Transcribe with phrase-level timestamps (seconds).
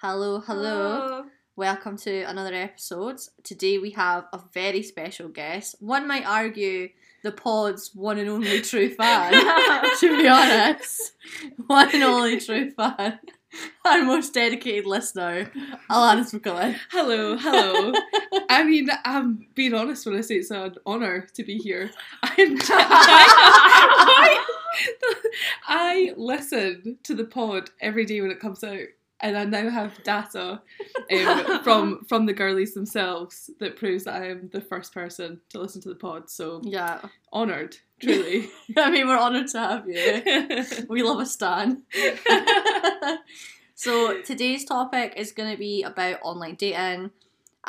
[0.00, 1.24] Hello, hello.
[1.56, 3.18] Welcome to another episode.
[3.42, 5.74] Today we have a very special guest.
[5.80, 6.90] One might argue
[7.24, 11.14] the pod's one and only true fan, to be honest.
[11.66, 13.18] One and only true fan.
[13.84, 15.50] Our most dedicated listener,
[15.90, 16.76] Alanis McCullen.
[16.92, 17.92] Hello, hello.
[18.48, 21.90] I mean, I'm being honest when I say it's an honour to be here.
[22.22, 24.44] I'm, I,
[25.66, 28.86] I listen to the pod every day when it comes out,
[29.20, 30.62] and I now have data
[31.12, 35.60] um, from from the girlies themselves that proves that I am the first person to
[35.60, 36.30] listen to the pod.
[36.30, 37.00] So Yeah.
[37.32, 38.48] honoured, truly.
[38.76, 40.86] I mean, we're honoured to have you.
[40.88, 41.82] We love a stan.
[43.74, 47.10] so today's topic is going to be about online dating,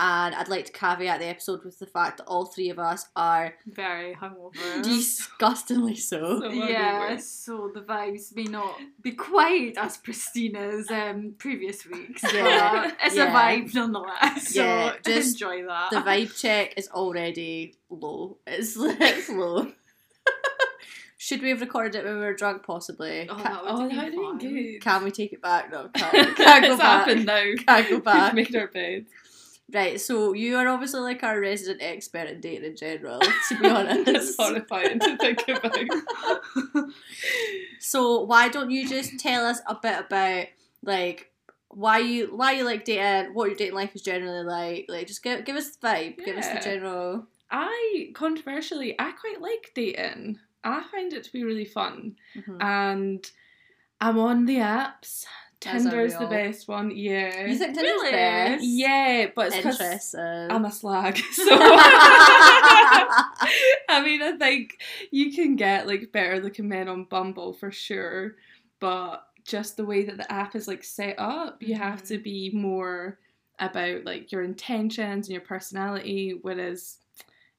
[0.01, 3.05] and I'd like to caveat the episode with the fact that all three of us
[3.17, 4.81] are very hungover.
[4.81, 6.39] disgustingly so.
[6.39, 12.23] So yeah, so the vibes may not be quite as pristine as um, previous weeks.
[12.33, 13.29] Yeah, but it's yeah.
[13.29, 14.53] a vibe nonetheless.
[14.53, 15.89] So Yeah, just enjoy that.
[15.91, 18.37] The vibe check is already low.
[18.47, 19.67] It's, it's low.
[21.21, 22.63] Should we have recorded it when we were drunk?
[22.63, 23.27] Possibly.
[23.29, 24.79] Oh, Ca- that would Oh, be that would fun.
[24.79, 25.69] Can we take it back?
[25.69, 27.07] No, can't, can't go it's back.
[27.07, 27.43] happened now.
[27.67, 28.33] Can't go back.
[28.33, 29.05] We've made our bed.
[29.71, 33.67] Right, so you are obviously like our resident expert in dating in general, to be
[33.69, 34.07] honest.
[34.09, 36.89] It's horrifying to think about.
[37.79, 40.45] So why don't you just tell us a bit about
[40.83, 41.31] like
[41.69, 44.85] why you why you like dating, what your dating life is generally like?
[44.89, 47.27] Like just give give us the vibe, give us the general.
[47.51, 50.39] I controversially, I quite like dating.
[50.63, 52.57] I find it to be really fun, Mhm.
[52.61, 53.31] and
[54.01, 55.25] I'm on the apps.
[55.59, 56.91] Tinder's the best one.
[56.95, 57.45] Yeah.
[57.45, 58.11] You think Tinder's Really?
[58.11, 58.63] best?
[58.63, 60.15] Yeah, but it's because.
[60.15, 61.19] I'm a slag.
[61.33, 61.43] So
[63.89, 64.79] I mean, I think
[65.11, 68.35] you can get like better looking men on Bumble for sure,
[68.79, 72.51] but just the way that the app is like set up, you have to be
[72.53, 73.19] more
[73.59, 76.37] about like your intentions and your personality.
[76.41, 76.97] Whereas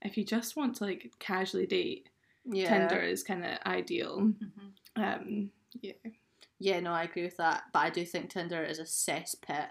[0.03, 2.09] if you just want to like casually date,
[2.45, 2.69] yeah.
[2.89, 4.21] Tinder is kind of ideal.
[4.21, 4.41] Mhm.
[4.97, 5.93] Um, yeah.
[6.61, 7.63] Yeah, no, I agree with that.
[7.73, 9.69] But I do think Tinder is a cesspit.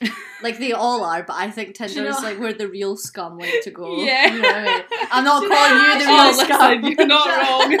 [0.44, 3.62] like they all are, but I think Tinder is like where the real scum like
[3.64, 3.96] to go.
[4.04, 4.32] Yeah.
[4.32, 4.82] You know I mean?
[5.10, 6.82] I'm not Do you calling know you the real Oh, scum.
[6.82, 7.26] listen, you're not
[7.70, 7.78] wrong.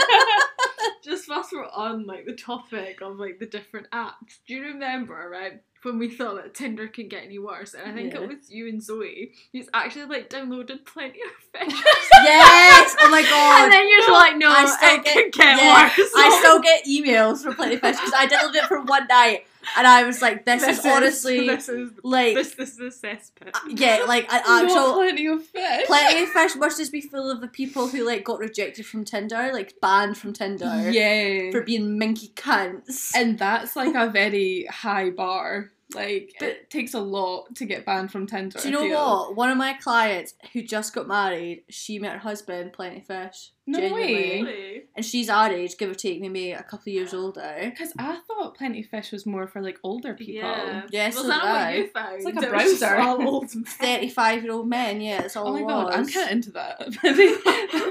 [1.04, 5.28] Just whilst we're on like the topic of like the different apps, do you remember
[5.30, 7.74] right when we thought that Tinder can get any worse?
[7.74, 8.20] And I think Yeah.
[8.22, 11.30] it was you and Zoe who's actually like downloaded plenty of
[11.70, 11.80] fish.
[12.12, 12.96] yes!
[13.00, 13.64] Oh my god.
[13.64, 16.10] and then you're just like, no, I still it get- could get yeah, worse.
[16.16, 19.46] I still get emails from Plenty Fish because I downloaded it for one night
[19.76, 23.50] and I was like, this, is honestly this is like this this is a cesspit.
[23.54, 25.86] Uh, yeah, like an actual plenty of fish.
[25.86, 29.04] Plenty of Fish must just be full of the people who like got rejected from
[29.04, 31.50] Tinder, like banned from Tinder Yeah.
[31.50, 33.12] for being minky cunts.
[33.14, 35.70] And that's like a very high bar.
[35.94, 38.58] Like But- it takes a lot to get banned from Tinder.
[38.58, 38.98] Do you I know feel.
[39.28, 39.36] what?
[39.36, 43.52] One of my clients who just got married, she met her husband, Plenty Fish.
[43.66, 44.42] No genuinely.
[44.44, 44.82] way.
[44.96, 47.56] And she's our age, give or take, maybe a couple of years older.
[47.62, 50.34] Because I thought Plenty of Fish was more for like older people.
[50.34, 50.82] Yeah.
[50.90, 51.74] Yes, Was so that did what I.
[51.76, 52.16] you found?
[52.16, 52.96] It's like a It browser.
[52.96, 56.26] all old 35 year old men, yeah, it's all Oh my it god, I'm kind
[56.26, 56.96] of into that.
[57.02, 57.34] maybe,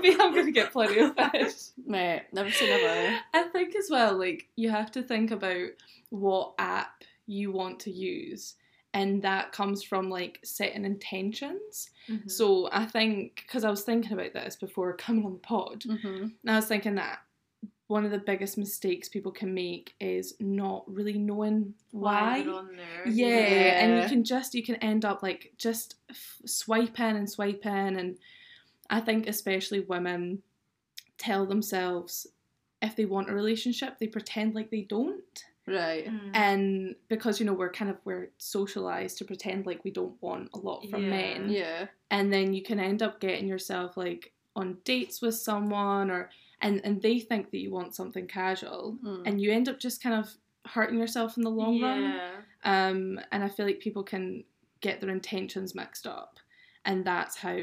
[0.02, 1.54] maybe I'm gonna get Plenty of Fish.
[1.86, 3.20] Mate, never say never.
[3.34, 5.70] I think as well, like you have to think about
[6.10, 8.56] what app you want to use,
[8.94, 11.90] and that comes from like setting intentions.
[12.10, 12.28] Mm-hmm.
[12.28, 16.06] So I think because I was thinking about this before coming on the pod, hmm
[16.06, 17.20] and I was thinking that
[17.88, 22.42] one of the biggest mistakes people can make is not really knowing why.
[22.42, 23.08] on there.
[23.08, 27.98] Yeah, and you can just you can end up like just f- swiping and swiping,
[27.98, 28.18] and
[28.90, 30.42] I think especially women
[31.18, 32.28] tell themselves
[32.82, 36.06] if they want a relationship, they pretend like they don't, Right.
[36.08, 36.32] Mm.
[36.34, 40.50] and because you know we're kind of we're socialized to pretend like we don't want
[40.54, 41.10] a lot from Yeah.
[41.10, 41.88] men, Yeah.
[42.10, 46.30] and then you can end up getting yourself like on dates with someone or
[46.62, 49.24] and and they think that you want something casual Mm.
[49.28, 50.34] and you end up just kind of
[50.66, 52.32] hurting yourself in the long run yeah.
[52.64, 54.44] um and i feel like people can
[54.82, 56.40] get their intentions mixed up
[56.86, 57.58] and that's how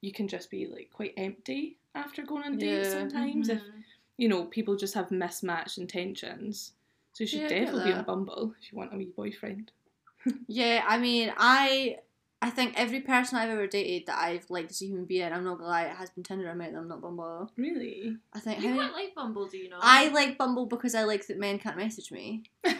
[0.00, 3.00] you can just be like quite empty after going on dates Yeah.
[3.00, 3.84] sometimes if Mhm.
[4.18, 6.72] you know people just have mismatched intentions
[7.14, 9.72] so you should Yeah, definitely be on bumble if you want a wee boyfriend.
[10.46, 11.98] Yeah, I mean, I
[12.46, 15.44] I think every person I've ever dated that I've liked as a human being, I'm
[15.44, 16.50] not gonna lie, it has been Tinder.
[16.50, 17.50] I met them, not Bumble.
[17.56, 19.78] really I think You how- quite like Bumble, do you know?
[19.80, 22.42] I like Bumble because I like that men can't message me.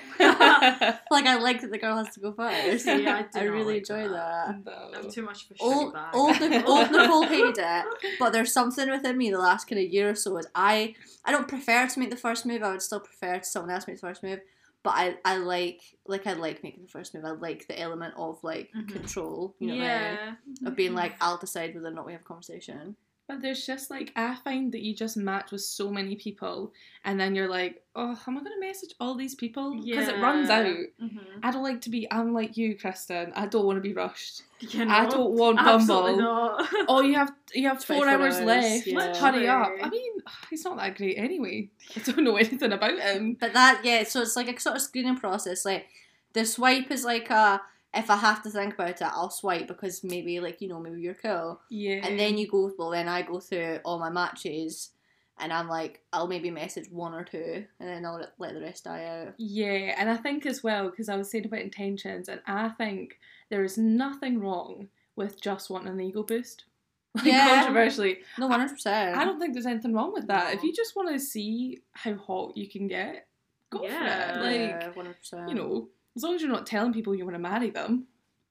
[1.10, 2.84] Like I like that the girl has to go first.
[2.84, 4.64] See, I do not really like enjoy that.
[4.64, 4.90] that.
[4.96, 7.84] I'm too much of a shitty Old, old, old Nicole hated it,
[8.18, 10.94] but there's something within me the last kind of year or so is I
[11.24, 12.62] I don't prefer to make the first move.
[12.62, 14.40] I would still prefer to someone else make the first move,
[14.84, 17.24] but I, I like like I like making the first move.
[17.24, 18.88] I like the element of like Mhm.
[18.88, 20.18] control, you know, what I mean?
[20.60, 20.68] yeah.
[20.68, 22.94] of being like I'll decide whether or not we have a conversation.
[23.26, 26.72] But there's just like I find that you just match with so many people,
[27.06, 29.80] and then you're like, oh, am I gonna message all these people?
[29.82, 30.58] Because it runs Yeah.
[30.58, 30.66] out.
[31.02, 31.18] Mhm.
[31.42, 32.06] I don't like to be.
[32.12, 33.32] I'm like you, Kristen.
[33.34, 34.42] I don't want to be rushed.
[34.60, 36.22] You I don't want Absolutely Bumble.
[36.22, 36.68] not.
[36.88, 38.86] Oh, you have you have four hours, hours, left.
[38.86, 39.16] yeah.
[39.16, 39.72] Hurry up.
[39.82, 40.12] I mean,
[40.50, 41.70] he's not that great anyway.
[41.96, 43.38] I don't know anything about him.
[43.40, 45.64] But that yeah, so it's like a sort of screening process.
[45.64, 45.86] Like
[46.34, 47.62] the swipe is like a
[47.96, 51.00] if I have to think about it, I'll swipe because maybe like you know maybe
[51.00, 51.60] you're cool.
[51.70, 52.06] Yeah.
[52.06, 54.90] And then you go well then I go through all my matches
[55.38, 58.84] and I'm like I'll maybe message one or two and then I'll let- the rest
[58.84, 59.34] die out.
[59.38, 63.18] Yeah, and I think as well because I was saying about intentions, and I think
[63.50, 66.64] there is nothing wrong with just wanting an ego boost.
[67.16, 67.48] Like Yeah.
[67.62, 69.16] controversially, No, one hundred percent.
[69.16, 70.54] I don't think there's anything wrong with that.
[70.54, 73.28] If you just want to see how hot you can get,
[73.70, 74.32] go Yeah.
[74.34, 74.42] for it.
[74.42, 75.48] Like Yeah, one hundred percent.
[75.48, 78.06] you know, as long as you're not telling people you want to marry them.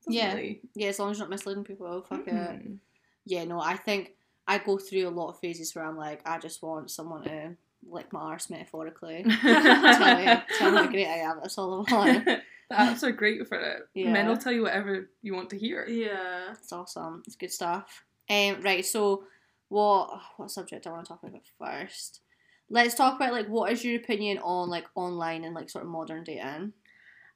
[0.08, 0.34] Yeah.
[0.34, 2.34] really- Yeah, as long as you're not misleading people, fuck it.
[2.34, 2.80] Mhm.
[3.26, 4.16] Yeah, no, I think
[4.48, 7.56] I go through a lot of phases where I'm like, I just want someone to
[7.90, 9.24] lick my arse metaphorically.
[9.42, 10.26] tell me,
[10.58, 11.40] tell me how great I am.
[11.42, 12.26] That's all I want.
[12.26, 12.42] the
[12.76, 13.88] apps are great for it.
[13.96, 15.86] Men will tell you whatever you want to hear.
[15.88, 16.52] Yeah.
[16.52, 17.24] It's awesome.
[17.26, 18.04] It's good stuff.
[18.30, 18.86] Um, right.
[18.86, 19.24] So,
[19.70, 22.22] what what subject do I want to talk about first?
[22.70, 25.90] Let's talk about like what is your opinion on like online and like sort of
[25.92, 26.74] modern dating?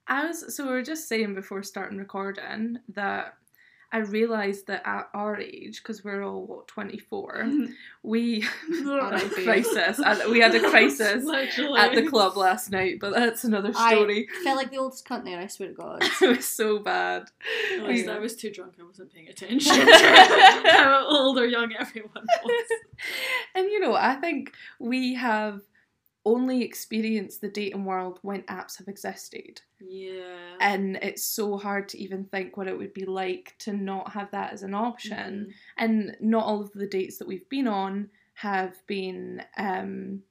[0.08, 3.36] I was so we were just saying before starting recording that
[3.90, 7.50] I realised that at our age, because we're all what twenty four,
[8.04, 8.46] we
[8.86, 9.44] R.I.P.
[9.46, 10.00] crisis.
[10.30, 11.80] We had a crisis Literally.
[11.80, 14.28] at the club last night, but that's another story.
[14.40, 15.40] I felt like the oldest cunt there.
[15.40, 16.04] I swear to God.
[16.22, 17.30] it was so bad.
[17.76, 18.74] At least I was too drunk.
[18.80, 22.66] I wasn't paying attention to how old or young everyone was.
[23.56, 25.62] and you know, I think we have
[26.28, 29.62] only experienced the dating world when apps have existed.
[29.80, 30.58] Yeah.
[30.60, 34.30] And it's so hard to even think what it would be like to not have
[34.32, 35.48] that as an option.
[35.48, 35.54] Mhm.
[35.78, 40.22] And not all of the dates that we've been on have been um,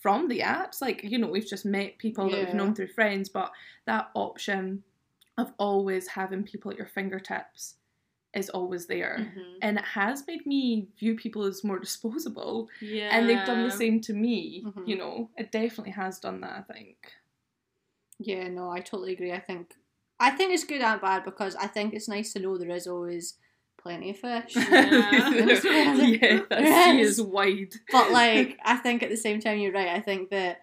[0.00, 0.82] from the apps.
[0.82, 3.52] Like, you know, we've just met people that we've known through friends, but
[3.86, 4.82] that option
[5.38, 7.76] of always having people at your fingertips
[8.34, 9.18] is always there.
[9.20, 9.58] Mhm.
[9.62, 12.68] And it has made me view people as more disposable.
[12.80, 13.10] Yeah.
[13.16, 14.64] And they've done the same to me.
[14.66, 14.88] Mhm.
[14.88, 16.96] You know, it definitely has done that, I think.
[18.18, 19.32] Yeah, no, I totally agree.
[19.32, 19.74] I think
[20.20, 22.86] I think it's good and bad because I think it's nice to know there is
[22.86, 23.36] always
[23.76, 24.54] plenty of fish.
[24.56, 25.30] Yeah.
[25.30, 27.74] yeah, that sea is wide.
[27.90, 29.88] but like I think at the same time you're right.
[29.88, 30.62] I think that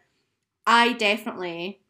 [0.66, 1.82] I definitely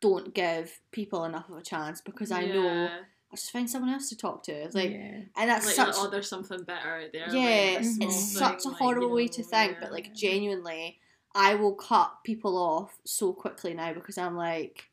[0.00, 2.98] don't give people enough of a chance because I know Yeah.
[3.32, 4.68] I'll just find someone else to talk to.
[4.74, 5.20] Like yeah.
[5.36, 7.34] and that's like, such oh, there's something better out there.
[7.34, 9.72] yeah, like, this small it's thing, such a like, horrible you way know, to think,
[9.72, 9.78] yeah.
[9.80, 10.98] but like genuinely
[11.34, 14.90] I will cut people off so quickly now because I'm like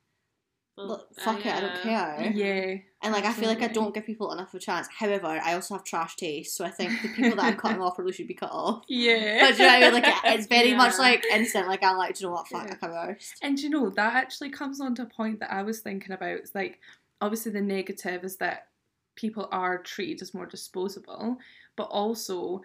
[0.78, 2.32] Well, look, fuck it, I don't care.
[2.34, 2.76] Yeah.
[3.02, 4.88] And like I feel like I don't give people enough of a chance.
[4.98, 8.00] However, I also have trash taste, so I think the people that I'm cutting off
[8.00, 8.84] really should be cut off.
[8.88, 9.40] Yeah.
[9.42, 10.04] But do you know what I mean?
[10.04, 11.00] Like it's very much Yeah.
[11.00, 11.68] like instant.
[11.68, 12.48] Like I'm like, do you know what?
[12.48, 12.74] Fuck, Yeah.
[12.74, 13.34] I can't be arsed.
[13.42, 16.38] And you know, that actually comes on to a point that I was thinking about.
[16.38, 16.80] It's like,
[17.22, 18.68] obviously, the negative is that
[19.16, 21.38] people are treated as more disposable,
[21.76, 22.62] but also,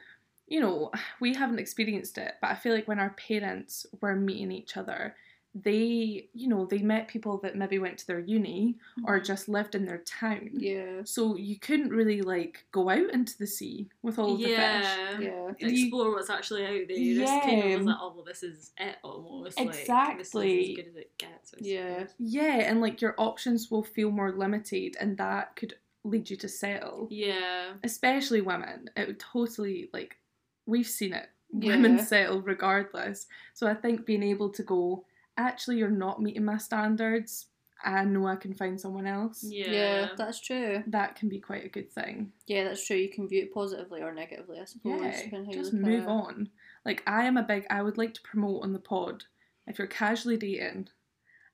[0.46, 0.90] you know,
[1.20, 5.16] we haven't experienced it, but I feel like when our parents were meeting each other,
[5.54, 8.74] they, you know, they met people that maybe went to their uni
[9.04, 9.24] or Mhm.
[9.24, 10.50] just lived in their town.
[10.52, 11.02] Yeah.
[11.04, 14.56] So you couldn't really like go out into the sea with all of the fish.
[14.58, 15.20] yeah.
[15.20, 15.52] Yeah.
[15.60, 16.96] You- Explore what's actually out there.
[16.96, 17.64] This kind Yeah.
[17.66, 19.56] of was like, oh well, this is it almost.
[19.58, 20.18] Like, Exactly.
[20.18, 21.54] this is as good as it gets.
[21.60, 22.06] Yeah.
[22.18, 26.48] Yeah, and like your options will feel more limited, and that could lead you to
[26.48, 27.06] settle.
[27.12, 27.74] Yeah.
[27.84, 28.90] Especially women.
[28.96, 30.18] It would totally like
[30.66, 31.28] we've seen it.
[31.56, 31.76] Yeah.
[31.76, 33.26] Women settle regardless.
[33.52, 35.04] So I think being able to go,
[35.36, 37.46] actually you're not meeting my standards.
[37.84, 39.44] I know I can find someone else.
[39.46, 39.70] Yeah.
[39.70, 40.08] Yeah.
[40.16, 40.82] that's true.
[40.86, 42.32] That can be quite a good thing.
[42.46, 42.96] Yeah, that's true.
[42.96, 45.00] You can view it positively or negatively, I suppose.
[45.02, 46.08] Yeah, how just move it.
[46.08, 46.48] on.
[46.86, 47.66] Like I am a big.
[47.68, 49.24] I would like to promote on the pod.
[49.66, 50.88] If you're casually dating,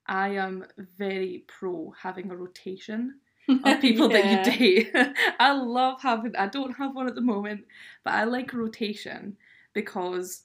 [0.06, 0.66] I am
[0.98, 3.18] very pro having a rotation
[3.64, 4.20] of people Yeah.
[4.42, 4.92] that you date.
[5.40, 6.36] I love having.
[6.36, 7.64] I don't have one at the moment,
[8.04, 9.36] but I like rotation
[9.72, 10.42] because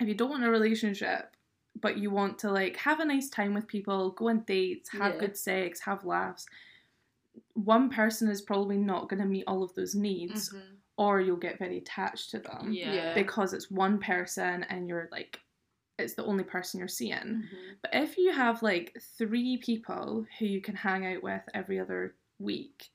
[0.00, 1.34] if you don't want a relationship,
[1.80, 5.14] but you want to like have a nice time with people, go on dates, have
[5.14, 5.20] Yeah.
[5.20, 6.46] good sex, have laughs.
[7.54, 10.76] One person is probably not going to meet all of those needs, Mhm.
[10.96, 12.92] or you'll get very attached to them Yeah.
[12.94, 13.14] Yeah.
[13.14, 15.40] because it's one person and you're like
[15.98, 17.12] it's the only person you're seeing.
[17.18, 17.76] Mhm.
[17.82, 22.16] But if you have like three people who you can hang out with every other
[22.38, 22.88] week,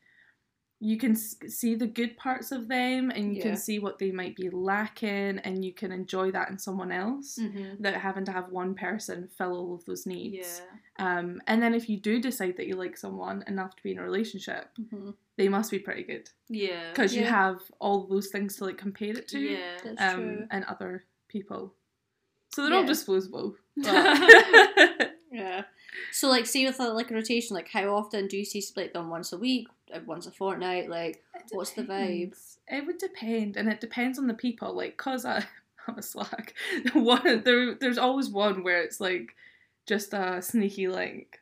[0.81, 3.43] you can see the good parts of them and you Yeah.
[3.43, 7.39] can see what they might be lacking and you can enjoy that in someone else
[7.39, 7.77] Mm-hmm.
[7.77, 10.61] without having to have one person fill all of those needs.
[10.99, 11.17] Yeah.
[11.19, 13.99] Um, and then if you do decide that you like someone enough to be in
[13.99, 15.11] a relationship, Mm-hmm.
[15.37, 16.89] they must be pretty good Yeah.
[16.91, 19.77] because you have all those things to like compare it to Yeah.
[19.83, 20.47] That's um, true.
[20.51, 21.73] and other people.
[22.53, 23.55] So they're all disposable.
[23.77, 24.15] Yeah.
[26.15, 28.93] So like, say with a, like a rotation, like how often do you see split
[28.93, 30.89] them once a week, uh, once a fortnight?
[30.89, 32.33] Like, What's the vibe?
[32.69, 34.73] It would depend, and it depends on the people.
[34.73, 35.43] Like, cause I,
[35.89, 36.53] I'm a slack.
[36.93, 39.35] One there, there's always one where it's like
[39.87, 41.41] just a sneaky link.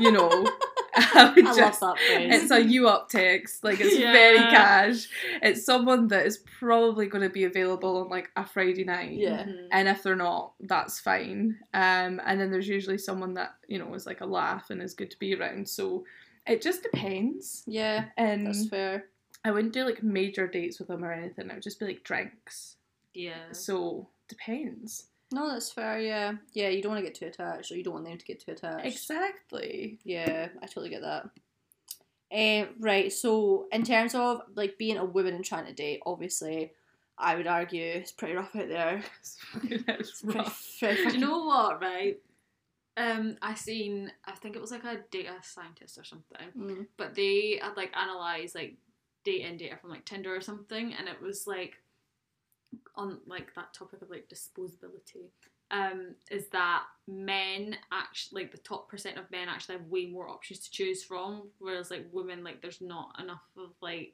[0.00, 0.30] You know,
[1.14, 2.42] I would I love that phrase.
[2.42, 4.50] It's a you up text, like it's very Yeah.
[4.50, 5.08] cash.
[5.42, 9.12] It's someone that is probably going to be available on like a Friday night.
[9.12, 9.44] Yeah.
[9.44, 9.68] Mhm.
[9.72, 11.58] And if they're not, that's fine.
[11.74, 14.94] Um, and then there's usually someone that you know is like a laugh and is
[14.94, 15.68] good to be around.
[15.68, 16.04] So
[16.46, 17.62] it just depends.
[17.66, 19.06] yeah, And that's fair.
[19.44, 21.48] I wouldn't do like major dates with them or anything.
[21.50, 22.76] It would just be like drinks.
[23.14, 23.52] Yeah.
[23.52, 25.04] So depends.
[25.34, 25.98] No, that's fair.
[26.00, 26.68] Yeah, yeah.
[26.68, 28.52] You don't want to get too attached, or you don't want them to get too
[28.52, 28.86] attached.
[28.86, 29.98] Exactly.
[30.04, 31.28] Yeah, I totally get that.
[32.32, 36.72] Um, right, so in terms of like being a woman and trying to date, obviously,
[37.16, 39.02] I would argue it's pretty rough out there.
[39.22, 39.38] It's
[39.88, 40.76] it's Pretty, rough.
[40.80, 42.18] pretty Do you know what, right?
[42.96, 46.86] Um, I seen I think it was like a data scientist or something, Mm.
[46.96, 48.76] but they had like analyzed like
[49.24, 51.74] dating data from like Tinder or something, and it was like
[52.96, 55.26] on like that topic of like disposability.
[55.70, 60.28] Um, is that men actually like the top percent of men actually have way more
[60.28, 64.12] options to choose from, whereas like women like there's not enough of like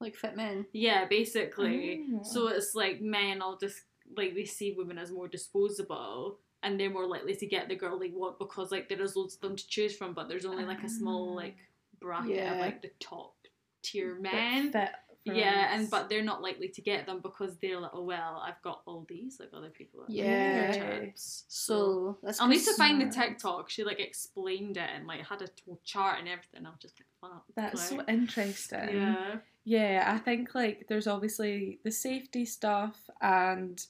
[0.00, 0.66] like fit men.
[0.72, 2.04] yeah basically.
[2.14, 2.22] Oh.
[2.22, 3.82] So it's like men all just
[4.16, 7.98] like they see women as more disposable and they're more likely to get the girl
[7.98, 10.64] they want because like there is loads of them to choose from, but there's only
[10.64, 11.36] like a small Ah.
[11.36, 11.56] like
[12.00, 12.54] bracket Yeah.
[12.54, 13.34] of like the top
[13.82, 14.70] tier men.
[14.70, 14.90] fit
[15.26, 18.42] for Yeah, and but they're not likely to get them because they're like, oh well,
[18.44, 20.04] I've got all these like other people.
[20.08, 20.72] Yeah.
[20.72, 23.28] fingertips." So that's I'll need to 'cause- find the smart.
[23.28, 23.70] TikTok.
[23.70, 26.66] She like explained it and like had a whole chart and everything.
[26.66, 27.44] I was just like, fuck.
[27.54, 28.88] that's so interesting.
[28.96, 29.36] yeah.
[29.64, 33.84] Yeah, I think like there's obviously the safety stuff, and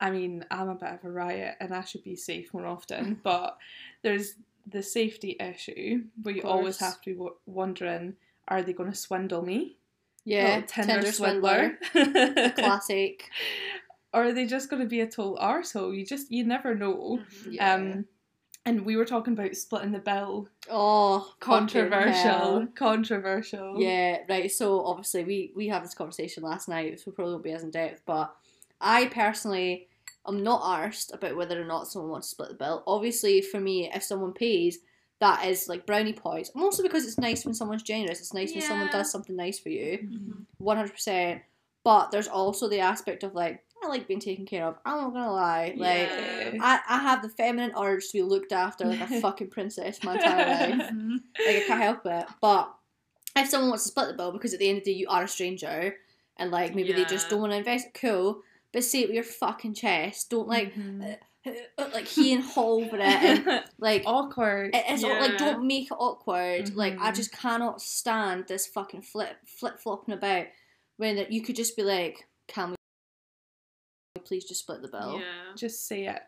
[0.00, 3.20] I mean, I'm a bit of a riot and I should be safe more often,
[3.24, 3.58] but
[4.02, 4.34] there's
[4.66, 8.14] the safety issue where you always have to be w- wondering
[8.48, 9.77] are they going to swindle me?
[10.28, 11.78] Yeah, Little Tinder, Tinder swindler.
[11.92, 13.30] swindler, classic.
[14.12, 15.96] or are they just going to be a total arsehole?
[15.96, 17.20] You just, you never know.
[17.44, 17.52] Mhm.
[17.52, 17.74] Yeah.
[17.74, 18.04] Um,
[18.66, 20.48] and we were talking about splitting the bill.
[20.70, 22.66] Oh, Controversial.
[22.74, 23.80] Controversial.
[23.80, 24.50] Yeah, right.
[24.50, 27.62] So obviously we we had this conversation last night, so we probably won't be as
[27.62, 28.02] in depth.
[28.04, 28.34] But
[28.80, 29.88] I personally
[30.26, 32.82] I'm not arsed about whether or not someone wants to split the bill.
[32.86, 34.78] Obviously, for me, if someone pays,
[35.20, 36.50] that is like brownie points.
[36.54, 38.20] And also because it's nice when someone's generous.
[38.20, 39.98] It's nice when someone does something nice for you.
[39.98, 40.44] Mhm.
[40.58, 41.42] One hundred percent.
[41.84, 44.76] But there's also the aspect of like I like being taken care of.
[44.84, 45.74] I'm not gonna lie.
[45.76, 46.58] Like Yeah.
[46.60, 50.14] I, I have the feminine urge to be looked after like a fucking princess my
[50.14, 50.46] entire
[50.76, 50.90] life.
[50.92, 51.12] Mhm.
[51.46, 52.26] Like I can't help it.
[52.40, 52.74] But
[53.36, 55.06] if someone wants to split the bill because at the end of the day you
[55.08, 55.96] are a stranger
[56.36, 58.42] and like maybe they just don't want to invest, cool.
[58.72, 60.28] But say it with your fucking chest.
[60.30, 61.14] Don't like Mhm.
[61.14, 61.16] uh,
[61.78, 64.74] like he and haul over it and like awkward.
[64.74, 66.74] it- it's all, like don't make it awkward.
[66.74, 67.16] Like I Mhm.
[67.16, 70.46] just cannot stand this fucking flip flip flopping about
[70.96, 72.70] when that you could just be like, can
[74.16, 75.18] we please just split the bill?
[75.20, 75.54] Yeah.
[75.56, 76.20] Just say it.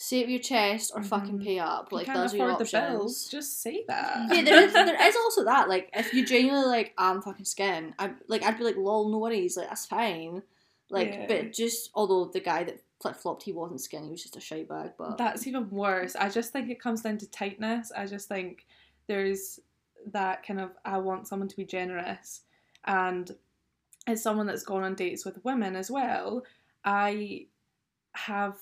[0.00, 1.44] Say it with your chest or fucking Mhm.
[1.44, 1.86] pay up.
[1.86, 2.98] If you Like can't those are your afford the options.
[2.98, 4.28] bills, just say that.
[4.32, 5.68] yeah, there is there is also that.
[5.68, 7.94] Like, if you genuinely like, I'm fucking skin.
[7.98, 9.56] I like, I'd be like, lol, no worries.
[9.56, 10.42] Like, that's fine.
[10.90, 11.26] Like, Yeah.
[11.26, 14.06] but just although the guy that flip flopped, he wasn't skinny.
[14.06, 14.92] He was just a shite bag.
[14.98, 16.16] But That's even worse.
[16.16, 17.92] I just think it comes down to tightness.
[17.96, 18.66] I just think
[19.06, 19.60] there's
[20.12, 22.42] that kind of I want someone to be generous,
[22.84, 23.30] and
[24.06, 26.44] as someone that's gone on dates with women as well,
[26.84, 27.46] I
[28.12, 28.56] have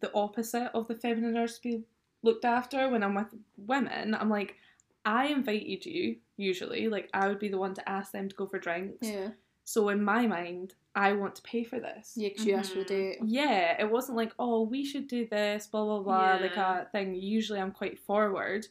[0.00, 1.82] the opposite of the feminine urge to be
[2.22, 4.14] looked after when I'm with women.
[4.14, 4.56] I'm like,
[5.04, 6.88] I invited you usually.
[6.88, 9.06] Like I would be the one to ask them to go for drinks.
[9.06, 9.28] yeah,
[9.64, 12.14] So in my mind, I want to pay for this.
[12.16, 12.88] yeah, because you asked for the Mhm.
[12.88, 13.18] date.
[13.26, 17.14] Yeah, it wasn't like, oh, we should do this, blah, blah, blah, like a thing.
[17.14, 18.66] Usually I'm quite forward.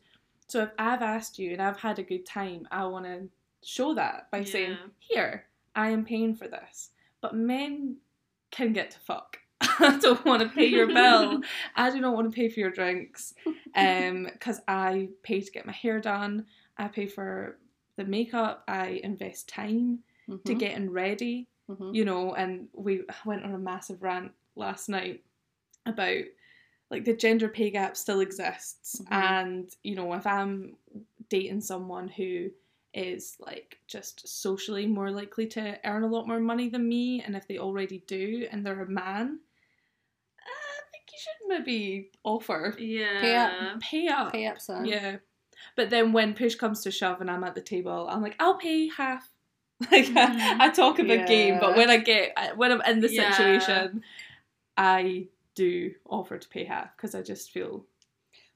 [0.48, 3.30] So if I've asked you and I've had a good time, I want to
[3.64, 6.90] show that by saying, here, I am paying for this.
[7.22, 7.98] But men
[8.52, 9.38] can get to fuck.
[9.62, 11.42] I don't want to pay your bill.
[11.76, 13.34] I do not want to pay for your drinks.
[13.76, 16.46] Um, because I pay to get my hair done.
[16.78, 17.60] I pay for
[17.98, 18.64] the makeup.
[18.68, 20.00] I invest time
[20.46, 21.94] to Mhm, getting ready mhm.
[21.96, 25.24] you know, and we went on a massive rant last night
[25.86, 26.24] about
[26.92, 29.08] like the gender pay gap still exists, Mhm.
[29.12, 30.78] and you know, if I'm
[31.30, 32.50] dating someone who
[32.94, 37.36] is like just socially more likely to earn a lot more money than me, and
[37.36, 39.40] if they already do and they're a man,
[40.40, 43.20] I think you should maybe offer Yeah.
[43.20, 43.80] Pay up.
[43.82, 44.32] pay up.
[44.32, 44.86] Pay up, son.
[44.86, 45.18] Yeah.
[45.76, 48.58] But then when push comes to shove and I'm at the table, I'm like, I'll
[48.58, 49.30] pay half.
[49.92, 50.18] Like Mhm.
[50.18, 53.30] I, I talk a big game, but when I get when I'm in the Yeah.
[53.32, 54.04] situation,
[54.78, 57.86] I do offer to pay half because I just feel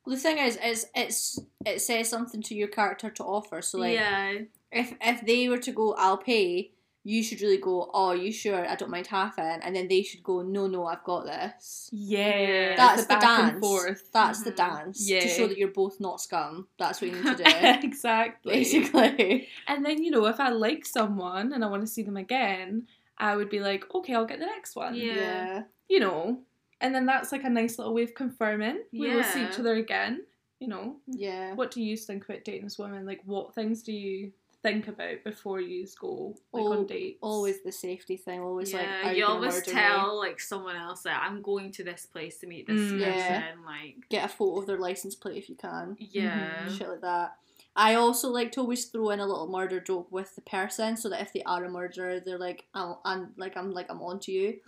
[0.06, 3.62] Well, the thing is, is it's it says something to your character to offer.
[3.62, 4.40] So like, yeah.
[4.72, 6.72] if if they were to go, I'll pay.
[7.10, 7.90] You should really go.
[7.94, 8.68] Oh, you sure?
[8.68, 10.42] I don't mind halving, and then they should go.
[10.44, 11.90] No, no, I've got this.
[11.92, 12.76] yeah.
[12.76, 13.52] That's the the, back dance.
[13.54, 14.02] and forth.
[14.14, 14.56] That's the Mhm.
[14.68, 15.22] dance Yeah.
[15.22, 16.68] to show that you're both not scum.
[16.78, 17.44] That's what you need to do.
[17.88, 18.54] exactly.
[18.54, 22.18] Basically, And then you know, if I like someone and I want to see them
[22.18, 22.88] again,
[23.18, 24.94] I would be like, okay, I'll get the next one.
[24.96, 25.14] Yeah.
[25.16, 25.64] yeah.
[25.88, 26.42] You know,
[26.82, 29.74] and then that's like a nice little way of confirming we will see each other
[29.76, 30.26] again.
[30.60, 31.54] You know, Yeah.
[31.56, 33.06] what do you think about dating as women?
[33.06, 37.20] Like, what things do you think about before you go like Al- on dates?
[37.22, 38.42] Always the safety thing.
[38.42, 40.28] Always like, yeah, are you you always tell me?
[40.28, 43.04] like someone else that I'm going to this place to meet this Mm.
[43.04, 43.14] person.
[43.14, 43.52] Yeah.
[43.66, 45.96] Like, Get a photo of their license plate if you can.
[46.00, 47.36] yeah, Shit like that.
[47.80, 51.08] I also like to always throw in a little murder joke with the person, so
[51.10, 54.20] that if they are a murderer, they're like, I'm, I'm like, I'm like, I'm on
[54.22, 54.60] to you.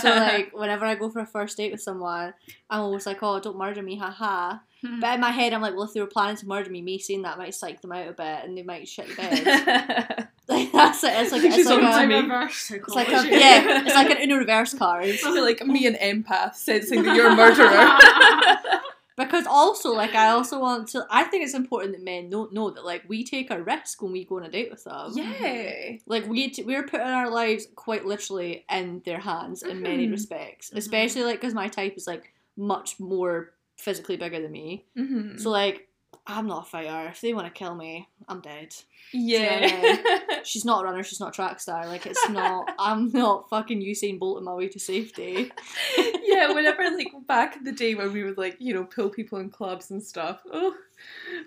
[0.00, 2.32] So like, whenever I go for a first date with someone,
[2.70, 4.58] I'm always like, oh, don't murder me, haha.
[4.82, 6.98] But in my head, I'm like, well, if they were planning to murder me, me
[6.98, 10.28] saying that might psych them out a bit, and they might shit the bed.
[10.48, 11.12] like that's it.
[11.12, 12.14] It's like it's She's like a, me.
[12.16, 15.04] reverse it's like a yeah, it's like an Uno reverse card.
[15.04, 18.80] It's like me an empath sensing that you're a murderer.
[19.16, 21.06] Because also, like, I also want to.
[21.10, 24.12] I think it's important that men don't know that, like, we take a risk when
[24.12, 25.12] we go on a date with them.
[25.14, 25.92] yeah.
[26.06, 30.12] Like we t- we're putting our lives quite literally in their hands in many Mhm.
[30.12, 30.78] respects, Mhm.
[30.78, 34.84] especially like because my type is like much more physically bigger than me.
[34.96, 35.38] Mm-hmm.
[35.38, 35.88] So like
[36.26, 37.08] I'm not a fighter.
[37.08, 38.74] If they want to kill me, I'm dead.
[39.12, 39.96] yeah.
[40.44, 41.02] She's not a runner.
[41.02, 41.86] She's not a track star.
[41.86, 42.72] Like it's not.
[42.78, 45.50] I'm not fucking Usain Bolt in my way to safety.
[46.22, 49.38] yeah, whenever like back in the day when we would like, you know, pull people
[49.38, 50.40] in clubs and stuff.
[50.52, 50.74] Oh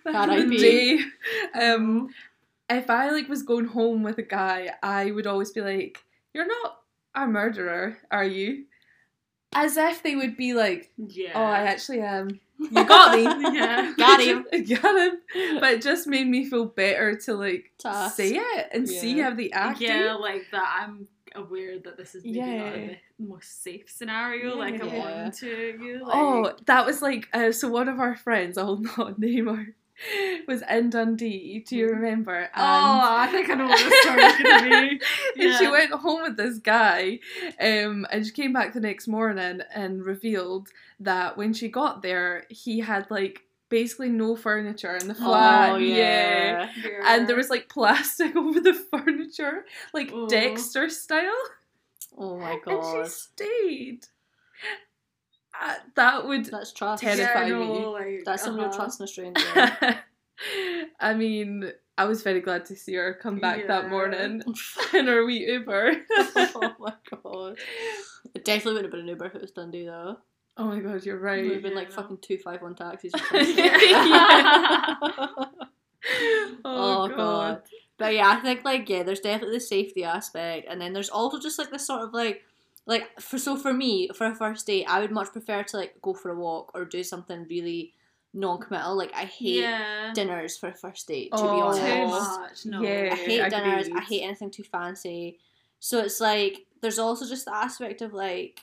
[0.04, 1.00] the day.
[1.54, 2.10] Um
[2.70, 6.04] if I like was going home with a guy, I would always be like,
[6.34, 6.80] You're not
[7.16, 8.66] a murderer, are you?
[9.54, 11.32] As if they would be like, yeah.
[11.34, 12.42] Oh, I actually am.
[12.60, 13.24] You got me.
[13.58, 13.94] Yeah.
[13.98, 14.46] Got him.
[14.52, 15.20] got him.
[15.60, 19.34] But it just made me feel better to like To say it and see how
[19.34, 19.82] they act.
[19.82, 20.82] Yeah, like that.
[20.84, 22.88] I'm aware that this is maybe not Yeah.
[22.88, 24.56] the most safe scenario.
[24.56, 25.26] Like I'm Yeah.
[25.26, 25.48] on to
[25.82, 26.00] you.
[26.06, 27.68] Like, Oh, that was like uh, so.
[27.70, 29.76] One of our friends, I'll not name her,
[30.48, 31.64] was in Dundee.
[31.68, 32.36] Do you remember?
[32.36, 35.02] And, oh, I think I know what the story's gonna be.
[35.44, 37.20] and she went home with this guy,
[37.60, 42.46] um, and she came back the next morning and revealed that when she got there,
[42.50, 45.74] he had like basically no furniture in the flat.
[45.74, 46.70] Oh yeah.
[47.06, 50.28] And there was like plastic over the furniture, like Oh.
[50.28, 51.34] Dexter style.
[52.18, 52.74] Oh my god.
[52.74, 53.06] And god.
[53.06, 54.08] she stayed.
[55.64, 57.04] Uh, that would That's trust.
[57.04, 57.80] terrify yeah, I me.
[57.80, 58.76] know, like, That's some real uh-huh.
[58.76, 59.42] trust in a stranger.
[61.00, 64.44] I mean, I was very glad to see her come back that morning
[64.94, 65.94] in her wee Uber.
[66.12, 67.58] oh my god.
[68.34, 70.18] It definitely wouldn't have been an Uber if it was Dundee though.
[70.58, 71.40] oh my god, you're right.
[71.40, 71.70] It would have right.
[71.70, 71.96] been like Yeah.
[71.96, 73.14] fucking two five one taxis.
[73.14, 73.56] Or something.
[76.66, 77.16] oh, oh god.
[77.16, 77.62] god.
[77.98, 81.40] But yeah, I think like yeah, there's definitely the safety aspect, and then there's also
[81.40, 82.44] just like this sort of like
[82.86, 86.02] like for so for me for a first date, I would much prefer to like
[86.02, 87.94] go for a walk or do something really
[88.34, 88.96] non-committal.
[88.96, 90.12] Like I hate yeah.
[90.14, 91.32] dinners for a first date.
[91.32, 92.66] To Oh, be Too honest, much.
[92.66, 92.82] No.
[92.82, 93.10] Yeah.
[93.12, 93.90] I hate dinners.
[93.96, 95.40] I hate anything too fancy.
[95.80, 98.60] So it's like there's also just the aspect of like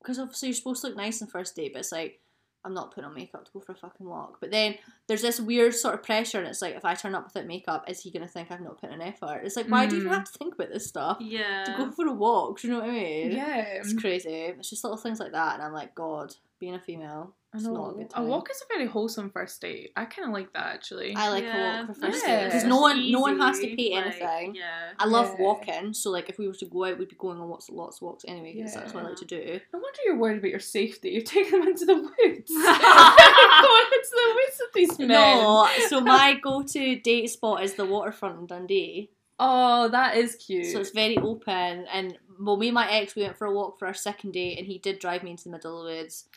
[0.00, 2.20] because obviously you're supposed to look nice on first date, but it's like
[2.64, 4.38] I'm not putting on makeup to go for a fucking walk.
[4.40, 7.24] But then there's this weird sort of pressure, and it's like if I turn up
[7.26, 9.42] without makeup, is he gonna think I've not put in effort?
[9.44, 10.16] It's like why do you even Mm.
[10.16, 11.64] have to think about this stuff Yeah.
[11.64, 12.60] to go for a walk?
[12.60, 13.32] Do you know what I mean?
[13.32, 13.56] Yeah.
[13.58, 14.30] It's crazy.
[14.30, 17.66] It's just little things like that, and I'm like, God, being a female, I it's
[17.66, 17.92] not a know.
[17.94, 19.90] good A walk is a very wholesome first date.
[19.96, 21.14] I kind of like that actually.
[21.16, 21.82] I like Yeah.
[21.82, 22.40] a walk for first Yeah.
[22.40, 24.54] date because no one, no one has to Easy, pay like, anything.
[24.54, 24.92] Yeah.
[24.98, 25.44] I love Yeah.
[25.44, 27.98] walking, so like if we were to go out, we'd be going on lots, lots
[27.98, 28.54] of walks anyway.
[28.56, 29.60] Because that's what I like to do.
[29.72, 31.10] no wonder you're worried about your safety.
[31.10, 32.50] You're taking them into the woods.
[32.54, 35.08] Going into the woods with these men.
[35.08, 39.10] No, so my go-to date spot is the waterfront in Dundee.
[39.38, 40.66] Oh, that is cute.
[40.66, 43.78] So it's very open, and well, me and my ex we went for a walk
[43.78, 46.28] for our second date, and he did drive me into the middle of the woods.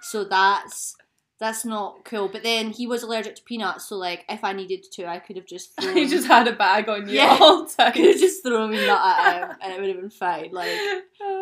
[0.00, 0.96] so that's
[1.38, 2.28] that's not cool.
[2.28, 5.36] But then he was allergic to peanuts, so like if I needed to, I could
[5.36, 7.36] have just thrown, he just had a bag on you Yeah.
[7.40, 7.92] all time.
[7.92, 10.50] could have just thrown a nut at him, and it would have been fine.
[10.52, 10.70] Like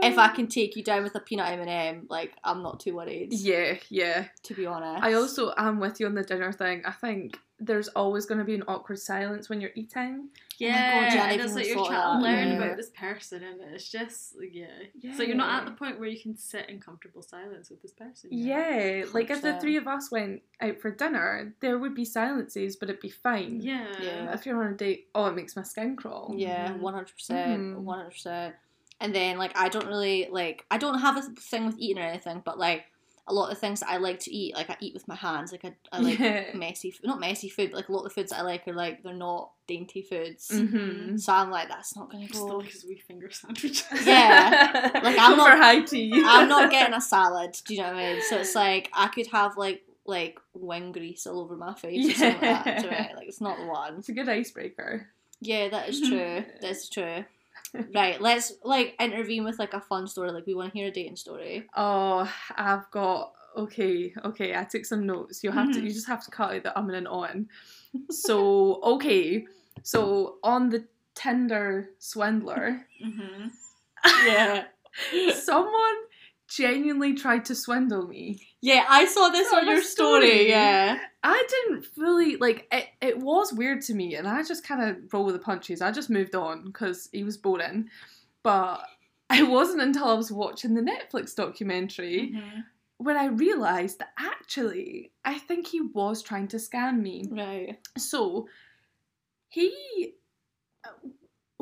[0.03, 2.81] if I can take you down with a peanut M and m like I'm not
[2.81, 3.33] too worried.
[3.33, 4.27] Yeah, yeah.
[4.45, 5.05] To be honest.
[5.05, 6.83] I also am with you on the dinner thing.
[6.85, 10.29] I think there's always going to be an awkward silence when you're eating.
[10.59, 12.55] Yeah, God, yeah, and it's like you're trying to learn yeah.
[12.55, 14.67] about this person, and it's just yeah.
[15.17, 17.93] So you're not at the point where you can sit in comfortable silence with this
[17.93, 18.31] person.
[18.33, 22.77] Yeah, like if the three of us went out for dinner, there would be silences,
[22.77, 23.61] but it'd be fine.
[23.61, 23.87] Yeah.
[24.01, 24.33] Yeah.
[24.33, 26.33] If you're on a date, oh, it makes my skin crawl.
[26.37, 27.77] Yeah, one hundred percent, Mhm.
[27.79, 28.55] one hundred percent.
[29.01, 32.07] And then like I don't really like I don't have a thing with eating or
[32.07, 32.85] anything, but like
[33.27, 35.51] a lot of things that I like to eat, like I eat with my hands.
[35.51, 36.45] Like I, I like Yeah.
[36.55, 38.75] messy, not messy food, but like a lot of the foods that I like are
[38.75, 40.49] like they're not dainty foods.
[40.53, 41.17] Mm-hmm.
[41.17, 42.61] So I'm like that's not gonna Still go.
[42.61, 43.85] because we finger sandwiches.
[44.07, 44.91] Yeah.
[45.03, 46.13] Like, I'm not- for high tea.
[46.25, 47.57] I'm not getting a salad.
[47.67, 48.23] Do you know what I mean?
[48.29, 52.13] So it's like I could have like like wing grease all over my face or
[52.19, 52.79] something like that.
[52.81, 53.17] Do you know what I mean?
[53.17, 53.97] Like it's not the one.
[53.97, 55.09] It's a good icebreaker.
[55.41, 56.45] Yeah, that is true.
[56.61, 57.25] That's true.
[57.95, 60.31] Right, let's like intervene with like a fun story.
[60.31, 61.67] Like we want to hear a dating story.
[61.77, 64.55] Oh, I've got okay, okay.
[64.55, 65.43] I took some notes.
[65.45, 65.85] You have to, Mhm.
[65.85, 67.49] you just have to cut out the um and on.
[68.11, 69.47] So okay,
[69.83, 73.49] so on the Tinder swindler, Mm-hmm.
[74.27, 74.65] Yeah.
[75.33, 75.97] someone
[76.49, 78.39] genuinely tried to swindle me.
[78.61, 80.27] Yeah, I saw this on your story.
[80.29, 80.49] story.
[80.49, 80.99] Yeah.
[81.23, 82.87] I didn't fully like it.
[83.01, 85.81] It was weird to me, and I just kind of roll with the punches.
[85.83, 87.89] I just moved on because he was boring.
[88.43, 88.85] But
[89.33, 92.61] it wasn't until I was watching the Netflix documentary Mm-hmm.
[92.99, 97.25] when I realised that actually I think he was trying to scam me.
[97.31, 97.79] Right.
[97.99, 98.49] So
[99.49, 100.15] he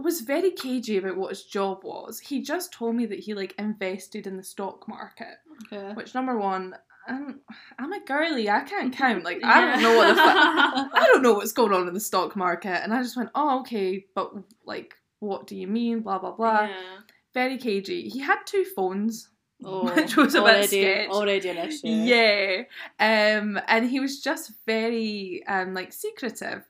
[0.03, 2.21] was very cagey about what his job was.
[2.21, 5.37] He just told me that he like invested in the stock market.
[5.73, 5.93] Okay.
[5.95, 6.75] Which number one,
[7.09, 7.41] I'm,
[7.79, 8.49] I'm a girly.
[8.51, 9.25] I can't count.
[9.25, 10.91] Like I don't know what the fuck.
[10.95, 12.83] I don't know what's going on in the stock market.
[12.83, 14.33] And I just went, oh okay, but
[14.65, 16.01] like, what do you mean?
[16.01, 16.63] Blah blah blah.
[16.63, 16.99] Yeah.
[17.35, 18.09] Very cagey.
[18.09, 19.31] He had two phones,
[19.65, 21.09] Oh, which was a already, bit sketch.
[21.11, 21.87] Already an issue.
[21.89, 22.63] Yeah.
[22.99, 26.65] Um, and he was just very um like secretive.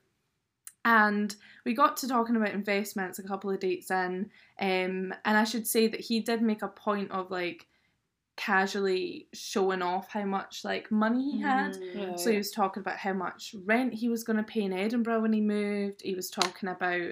[0.85, 4.29] And we got to talking about investments a couple of dates in.
[4.59, 7.67] Um, and I should say that he did make a point of like
[8.35, 11.77] casually showing off how much like money he had.
[11.77, 12.19] Mhm.
[12.19, 15.21] So he was talking about how much rent he was going to pay in Edinburgh
[15.21, 16.01] when he moved.
[16.03, 17.11] He was talking about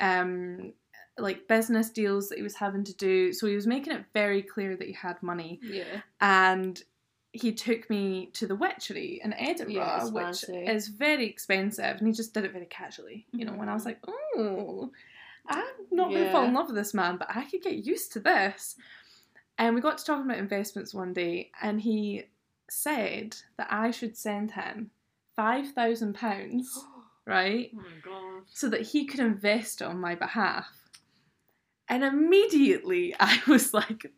[0.00, 0.72] um
[1.18, 3.32] like business deals that he was having to do.
[3.34, 6.00] So he was making it very clear that he had money Yeah.
[6.20, 6.80] and
[7.32, 12.12] he took me to the Witchery in Edinburgh, Yeah, which is very expensive, and he
[12.12, 13.52] just did it very casually, you know.
[13.54, 14.90] when I was like, oh,
[15.48, 18.12] I'm not going to fall in love with this man, but I could get used
[18.12, 18.76] to this.
[19.58, 22.24] And we got to talking about investments one day, and he
[22.70, 24.90] said that I should send him
[25.34, 26.84] five thousand pounds,
[27.26, 28.42] right, Oh my god.
[28.52, 30.68] so that he could invest on my behalf.
[31.88, 34.12] And immediately I was like,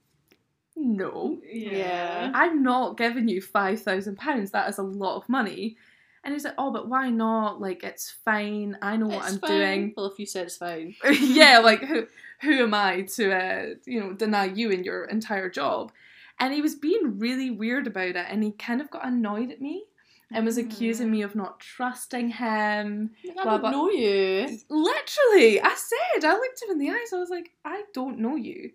[0.85, 1.39] no.
[1.51, 2.31] Yeah.
[2.35, 4.51] I'm not giving you five thousand pounds.
[4.53, 5.77] That is a lot of money.
[6.23, 7.61] And he's like, oh, but why not?
[7.61, 8.79] Like, it's fine.
[8.81, 9.51] I know what It's I'm fine.
[9.51, 9.95] doing.
[9.95, 10.95] Well, if you said it's fine.
[11.21, 12.07] yeah, like who
[12.41, 15.93] who am I to uh, you know deny you in your entire job?
[16.41, 19.61] And he was being really weird about it, and he kind of got annoyed at
[19.61, 19.85] me
[20.33, 23.11] and was accusing me of not trusting him.
[23.25, 23.71] I Blah, don't blah.
[23.71, 24.59] know you.
[24.69, 27.13] Literally, I said, I looked him in the eyes.
[27.13, 28.73] I was like, I don't know you.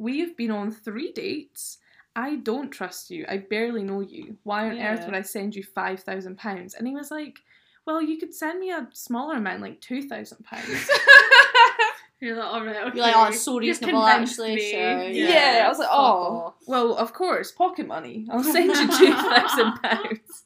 [0.00, 1.76] We have been on three dates.
[2.16, 3.26] I don't trust you.
[3.28, 4.38] I barely know you.
[4.44, 6.74] Why on earth would I send you five thousand pounds?
[6.74, 7.38] And he was like,
[7.86, 10.66] Well, you could send me a smaller amount, like two thousand pounds.
[12.20, 12.96] You're like, alright, okay.
[12.96, 14.56] You're like, oh, it's so You've reasonable, convinced actually.
[14.56, 14.70] me.
[14.70, 15.02] Sure.
[15.08, 18.26] Yeah, I was like, oh, well, of course, pocket money.
[18.30, 20.44] I'll send you two thousand pounds.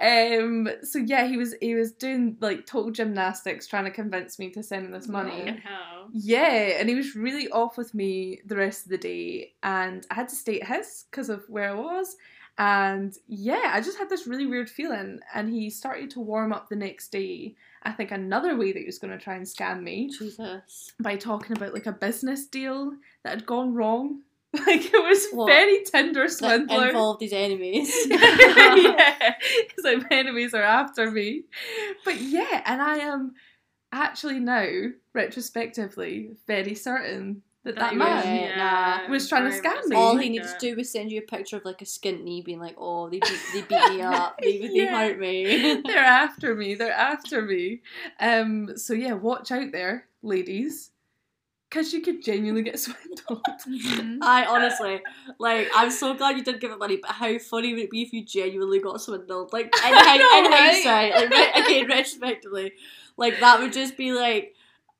[0.00, 4.50] Um, so yeah, he was he was doing like total gymnastics, trying to convince me
[4.50, 5.38] to send him this money.
[5.38, 6.08] Fucking hell.
[6.12, 10.14] Yeah, and he was really off with me the rest of the day, and I
[10.14, 12.16] had to stay at his because of where I was.
[12.56, 16.68] And yeah, I just had this really weird feeling, and he started to warm up
[16.68, 17.54] the next day.
[17.84, 20.92] I think another way that he was going to try and scam me Jesus.
[21.00, 22.92] by talking about like a business deal
[23.24, 24.20] that had gone wrong.
[24.54, 25.46] Like it was What?
[25.48, 26.86] very Tinder That swindler.
[26.90, 27.92] involved his enemies.
[28.08, 31.42] yeah, it's like my enemies are after me.
[32.04, 33.34] But yeah, and I am
[33.90, 34.68] actually now,
[35.12, 38.16] retrospectively, very certain that that, he man
[38.48, 39.08] was- nah.
[39.10, 39.96] was trying to scam me.
[39.96, 42.22] All like he needed to do was send you a picture of like a skint
[42.22, 44.96] knee, being like, "Oh, they beat, they beat me up, they, they Yeah.
[44.98, 46.74] hurt me." they're after me.
[46.74, 47.80] They're after me.
[48.20, 48.76] Um.
[48.76, 50.90] So yeah, watch out there, ladies,
[51.70, 53.42] because you could genuinely get swindled.
[53.66, 54.18] Mhm.
[54.22, 55.00] I honestly,
[55.38, 58.02] like, I'm so glad you didn't give it money, but how funny would it be
[58.02, 59.52] if you genuinely got swindled?
[59.52, 60.84] Like, in, hi- know, in right?
[60.84, 62.72] hindsight, like, re- again, retrospectively,
[63.16, 64.54] like, that would just be like,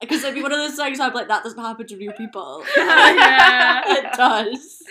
[0.05, 2.65] because it'd be one of those things I'm like, that doesn't happen to real people.
[2.77, 3.83] Yeah.
[3.87, 4.83] it does.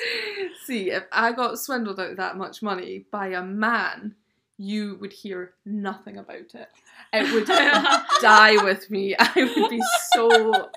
[0.66, 4.16] See, if I got swindled out of that much money by a man,
[4.58, 6.70] you would hear nothing about it.
[7.12, 7.46] It would
[8.22, 9.16] die with me.
[9.18, 9.82] I would be
[10.14, 10.70] so.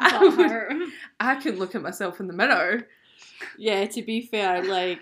[0.00, 2.86] I, would, I couldn't look at myself in the mirror.
[3.58, 5.00] Yeah, to be fair, like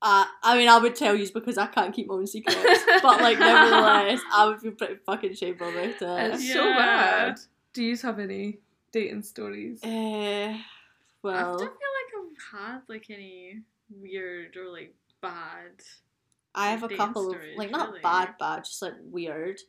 [0.00, 3.20] uh, I mean, I would tell you because I can't keep my own secrets, but
[3.20, 5.96] like, nevertheless, I would feel pretty fucking shameful about it.
[6.00, 6.54] It's yeah.
[6.54, 7.38] so bad.
[7.78, 8.58] Do you have any
[8.90, 9.84] dating stories?
[9.84, 10.58] Uh,
[11.22, 15.80] well, I don't feel like I've had like any weird or like bad.
[16.56, 18.00] I have a couple stories, of like not really.
[18.00, 19.60] bad, bad, just like weird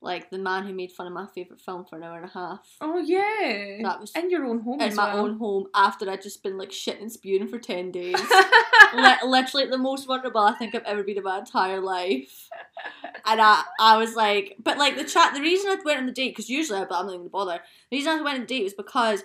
[0.00, 2.32] like the man who made fun of my favorite film for an hour and a
[2.32, 2.76] half.
[2.80, 4.80] Oh yeah, that was in your own home.
[4.80, 5.24] In my well.
[5.24, 8.14] own home after I'd just been like shitting and spewing for ten days.
[9.24, 12.45] literally the most vulnerable I think I've ever been in my entire life.
[13.24, 15.34] And I, I was like, but like the chat.
[15.34, 17.60] The reason I went on the date because usually I'm not even gonna bother.
[17.90, 19.24] The reason I went on the date was because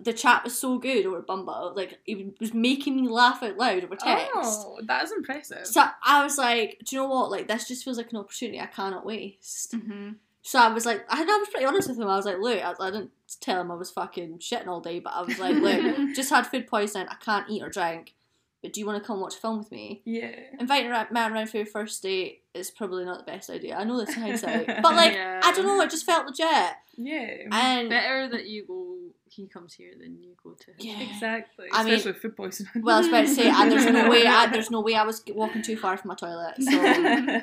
[0.00, 1.72] the chat was so good over Bumble.
[1.74, 4.30] Like it was making me laugh out loud over text.
[4.34, 5.66] Oh, that is impressive.
[5.66, 7.30] So I was like, do you know what?
[7.30, 9.74] Like this just feels like an opportunity I cannot waste.
[9.74, 10.10] Mm-hmm.
[10.42, 12.08] So I was like, I, I was pretty honest with him.
[12.08, 14.98] I was like, look, I, I, didn't tell him I was fucking shitting all day,
[14.98, 17.06] but I was like, look, just had food poisoning.
[17.08, 18.14] I can't eat or drink.
[18.62, 20.02] But do you want to come watch a film with me?
[20.04, 20.34] Yeah.
[20.58, 23.76] Inviting a man around for your first date is probably not the best idea.
[23.76, 25.40] I know this in hindsight, but like, yeah.
[25.44, 25.80] I don't know.
[25.80, 26.72] It just felt legit.
[26.96, 27.34] Yeah.
[27.52, 28.98] And better that you go
[29.30, 30.76] he comes here than you go to him.
[30.78, 31.66] Yeah, exactly.
[31.72, 32.82] I Especially mean, with food poisoning.
[32.82, 35.04] Well, I was about to say, and there's no way, I, there's no way I
[35.04, 36.54] was walking too far from my toilet.
[36.60, 37.40] So,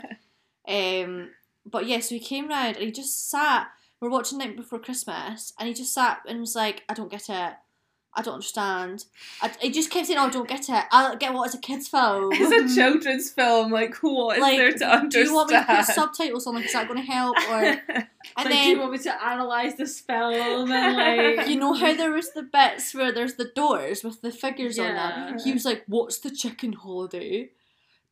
[0.67, 1.29] um,
[1.65, 3.67] but yeah, so he came round and he just sat.
[4.01, 7.09] We are watching Nightmare Before Christmas, and he just sat and was like, "I don't
[7.09, 7.53] get it.
[8.15, 9.05] I don't understand."
[9.41, 10.85] I, he just kept saying, "Oh, I don't get it.
[10.91, 12.31] I don't get what it's a kids' film.
[12.33, 13.71] It's a children's film.
[13.71, 15.11] Like, what is like, there to understand?
[15.11, 16.55] Do you want me to put subtitles on?
[16.55, 17.37] Like, is that going to help?
[17.49, 20.71] Or and like, then do you want me to analyze this film?
[20.71, 24.31] And like, you know how there was the bits where there's the doors with the
[24.31, 24.85] figures yeah.
[24.85, 25.39] on them.
[25.43, 27.49] He was like, "What's the chicken holiday?"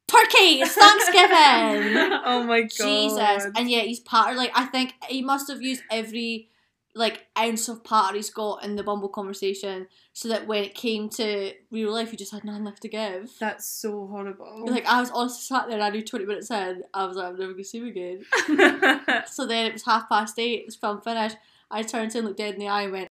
[0.07, 0.61] turkey.
[0.61, 2.11] It's Thanksgiving.
[2.25, 2.69] oh my god.
[2.69, 3.51] Jesus.
[3.55, 6.49] And yeah, he's part like I think he must have used every
[6.95, 11.09] like ounce of part he's got in the Bumble conversation so that when it came
[11.09, 13.31] to real life he just had nothing left to give.
[13.39, 14.65] That's so horrible.
[14.67, 17.27] Like I was honestly sat there and I knew twenty minutes in, I was like,
[17.27, 18.23] I'm never gonna see him again.
[19.27, 21.37] so then it was half past eight, this film finished.
[21.71, 23.09] I turned to him, looked dead in the eye and went,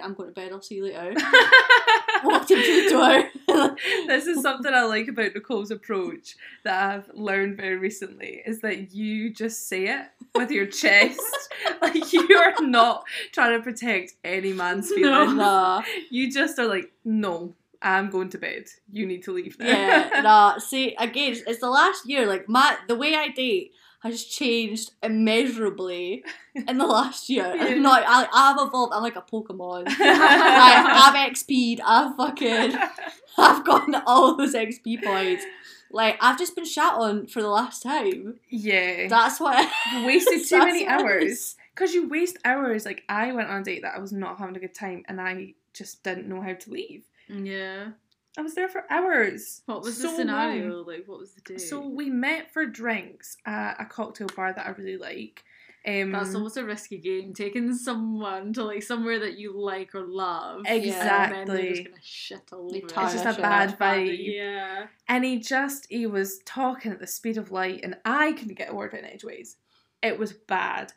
[0.00, 1.14] I'm going to bed, I'll see you later.
[2.24, 3.76] Walked into the door.
[4.06, 8.94] this is something I like about Nicole's approach that I've learned very recently is that
[8.94, 11.20] you just say it with your chest.
[11.82, 15.34] like you are not trying to protect any man's feelings.
[15.34, 15.82] No.
[16.10, 18.64] You just are like, no, I'm going to bed.
[18.92, 19.66] You need to leave now.
[19.66, 20.58] Yeah, nah.
[20.58, 22.26] See, again, it's the last year.
[22.26, 27.44] Like my the way I date, has changed immeasurably in the last year.
[27.56, 27.64] Yeah.
[27.64, 28.92] I'm not, I, I've evolved.
[28.94, 29.84] I'm like a Pokemon.
[29.88, 31.80] I, I've XP'd.
[31.84, 32.76] I've fucking,
[33.38, 35.44] I've gotten all those XP points.
[35.90, 38.40] Like I've just been shat on for the last time.
[38.50, 41.56] Yeah, that's why I wasted too many hours.
[41.74, 42.84] Because you waste hours.
[42.84, 45.20] Like I went on a date that I was not having a good time, and
[45.20, 47.04] I just didn't know how to leave.
[47.28, 47.90] Yeah.
[48.38, 49.62] I was there for hours.
[49.66, 50.76] What was so the scenario?
[50.76, 50.86] Long.
[50.86, 51.58] Like, what was the day?
[51.58, 55.44] So we met for drinks at a cocktail bar that I really like.
[55.86, 57.32] Um, That's almost a risky game.
[57.32, 60.62] Taking someone to like somewhere that you like or love.
[60.66, 61.38] Exactly.
[61.38, 62.76] And then just gonna shit all over.
[62.76, 64.16] It's just a bad vibe.
[64.18, 64.86] Yeah.
[65.08, 68.70] And he just he was talking at the speed of light, and I couldn't get
[68.70, 69.56] a word in edgeways.
[70.02, 70.92] It was bad.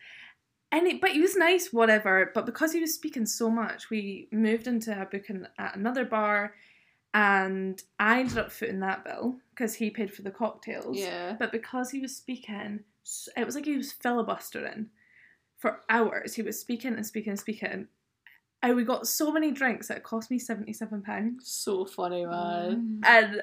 [0.71, 2.32] And it, but he was nice, whatever.
[2.34, 6.54] But because he was speaking so much, we moved into a booking at another bar
[7.13, 10.98] and I ended up footing that bill because he paid for the cocktails.
[10.98, 11.36] Yeah.
[11.39, 12.82] But because he was speaking,
[13.36, 14.89] it was like he was filibustering
[15.58, 16.36] for hours.
[16.36, 17.88] He was speaking and speaking and speaking.
[18.62, 21.50] And we got so many drinks that it cost me seventy seven pounds.
[21.50, 23.00] So funny, man.
[23.02, 23.08] Mm.
[23.08, 23.41] And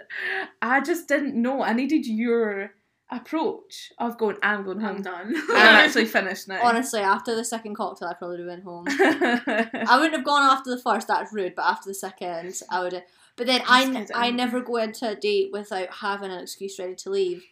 [0.61, 1.63] I just didn't know.
[1.63, 2.73] I needed your
[3.11, 4.97] approach of going, I'm going home.
[4.97, 5.35] I'm done.
[5.51, 6.61] I'm actually finished now.
[6.63, 8.85] Honestly, after the second cocktail, I probably would have went home.
[9.89, 12.93] I wouldn't have gone after the first, that's rude, but after the second, I would
[12.93, 13.05] have.
[13.37, 17.11] But then I, I never go into a date without having an excuse ready to
[17.11, 17.45] leave.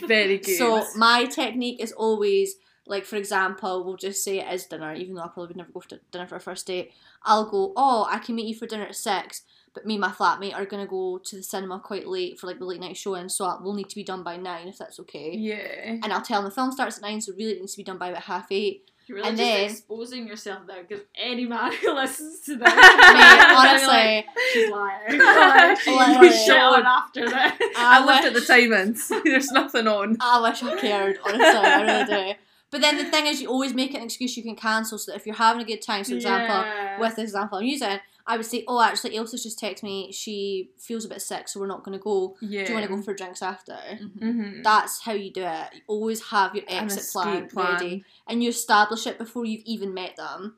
[0.00, 0.56] Very good.
[0.56, 2.56] So my technique is always
[2.88, 5.70] like, for example, we'll just say it is dinner, even though I probably would never
[5.72, 6.92] go to dinner for a first date.
[7.22, 9.42] I'll go, oh, I can meet you for dinner at six,
[9.74, 12.58] but me and my flatmate are gonna go to the cinema quite late for like
[12.58, 15.34] the late night showing, so we'll need to be done by nine if that's okay.
[15.34, 15.98] Yeah.
[16.02, 17.84] And I'll tell them the film starts at nine, so really it needs to be
[17.84, 18.90] done by about half eight.
[19.08, 22.72] You're really and just then, exposing yourself there because any man who listens to this,
[22.72, 25.18] honestly, like, she's lying.
[25.18, 27.58] like, she's like, after that.
[27.76, 29.08] I, I looked at the timings.
[29.24, 30.18] There's nothing on.
[30.20, 31.18] I wish I cared.
[31.24, 32.38] Honestly, I really do.
[32.70, 34.98] But then the thing is, you always make an excuse you can cancel.
[34.98, 37.00] So that if you're having a good time, for example, yeah.
[37.00, 40.12] with the example I'm using, I would say, oh, actually, Ilsa's just texted me.
[40.12, 42.36] She feels a bit sick, so we're not going to go.
[42.42, 42.64] Yeah.
[42.64, 43.72] Do you want to go for drinks after?
[43.72, 44.62] Mm-hmm.
[44.62, 45.68] That's how you do it.
[45.74, 47.72] You always have your exit plan, plan.
[47.72, 50.56] ready, and you establish it before you've even met them.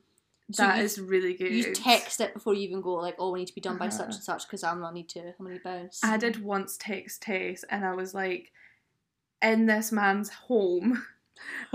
[0.51, 1.53] So That you- is really good.
[1.53, 3.87] You text it before you even go, like, oh, we need to be done by
[3.87, 4.15] such Uh-huh.
[4.15, 5.21] and such because I'm not need to.
[5.39, 6.01] I'm gonna bounce.
[6.03, 8.51] I did once text Tess, and I was like,
[9.41, 11.05] in this man's home.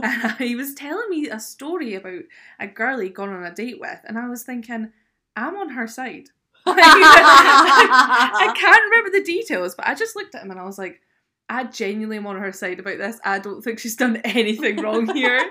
[0.01, 2.23] And he was telling me a story about
[2.61, 4.93] a girl he'd gone on a date with, and I was thinking,
[5.37, 6.29] I'm on her side.
[6.67, 11.01] I can't remember the details, but I just looked at him and I was like,
[11.49, 13.21] I genuinely am on her side about this.
[13.25, 15.49] I don't think she's done anything wrong here.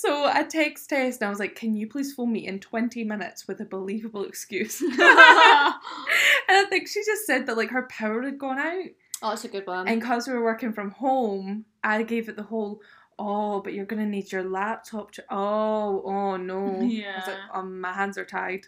[0.00, 3.04] so I text Tess and I was like, Can you please phone me in 20
[3.04, 4.80] minutes with a believable excuse?
[4.80, 8.86] and I think she just said that like her power had gone out.
[9.22, 9.86] oh, that's a good one.
[9.86, 12.80] And because we were working from home, I gave it the whole,
[13.16, 15.12] oh, but you're gonna need your laptop.
[15.12, 16.80] To- oh, oh no.
[16.80, 17.12] Yeah.
[17.12, 18.66] I was like, um, my hands are tied.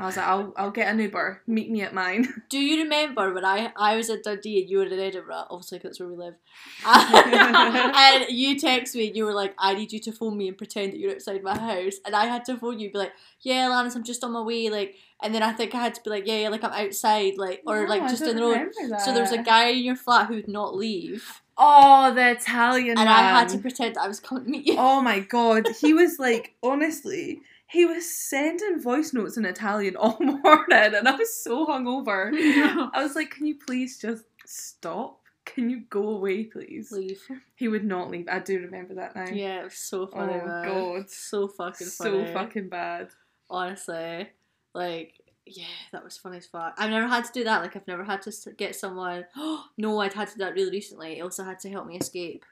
[0.00, 1.42] I was like, I'll, I'll get an Uber.
[1.46, 2.26] Meet me at mine.
[2.48, 5.44] Do you remember when I I was in Dundee and you were in Edinburgh?
[5.50, 6.34] Obviously, that's where we live.
[6.86, 10.56] and you text me and you were like, I need you to phone me and
[10.56, 11.96] pretend that you're outside my house.
[12.06, 14.40] And I had to phone you and be like, Yeah, Lannis, I'm just on my
[14.40, 14.70] way.
[14.70, 17.34] Like, and then I think I had to be like, Yeah, yeah, like I'm outside,
[17.36, 18.70] like, or No, like just in the road.
[18.76, 22.30] remember So there was a guy in your flat who would not leave, Oh, the
[22.30, 24.76] Italian and I had to pretend that I was coming to meet you.
[24.78, 30.18] Oh my god, he was like, honestly, he was sending voice notes in Italian all
[30.20, 32.30] morning, and I was so hungover.
[32.92, 35.20] I was like, can you please just stop?
[35.44, 36.92] Can you go away, please?
[36.92, 37.22] Leave.
[37.54, 38.28] He would not leave.
[38.30, 39.26] I do remember that now.
[39.32, 40.34] Yeah, it was so funny.
[40.40, 40.68] Oh, man.
[40.68, 41.10] God.
[41.10, 43.08] so fucking so fucking bad.
[43.48, 44.28] honestly
[44.74, 45.14] like
[45.46, 48.04] yeah that was funny as fuck i've never had to do that like i've never
[48.04, 49.24] had to get someone
[49.76, 52.44] no i'd had to do that really recently he also had to help me escape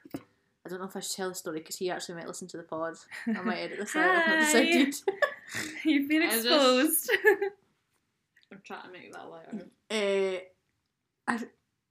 [0.69, 2.57] i don't know if i should tell the story because he actually might listen to
[2.57, 2.95] the pod
[3.27, 4.95] i might edit this out i've not decided
[5.83, 7.11] You've been I just- exposed.
[8.51, 9.65] I'm trying to make that louder.
[9.91, 10.39] uh,
[11.31, 11.39] I,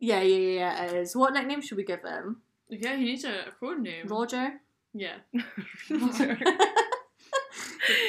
[0.00, 2.38] yeah yeah yeah yeah it is what nickname should we give him
[2.68, 4.06] Yeah, he needs a, a code name.
[4.06, 4.54] roger
[4.94, 5.16] Yeah.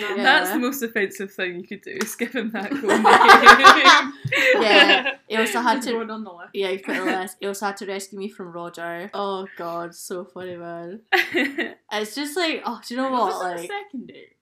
[0.01, 0.15] Yeah.
[0.23, 1.91] That's the most offensive thing you could do.
[2.01, 2.89] Is give him that cool.
[4.61, 5.15] Yeah.
[5.27, 6.49] he also had It's to going on the list.
[6.53, 9.95] yeah he put a list he also had to rescue me from roger oh god
[9.95, 13.71] so funny man it's just like oh do you know what Was it the like
[13.71, 14.35] second date?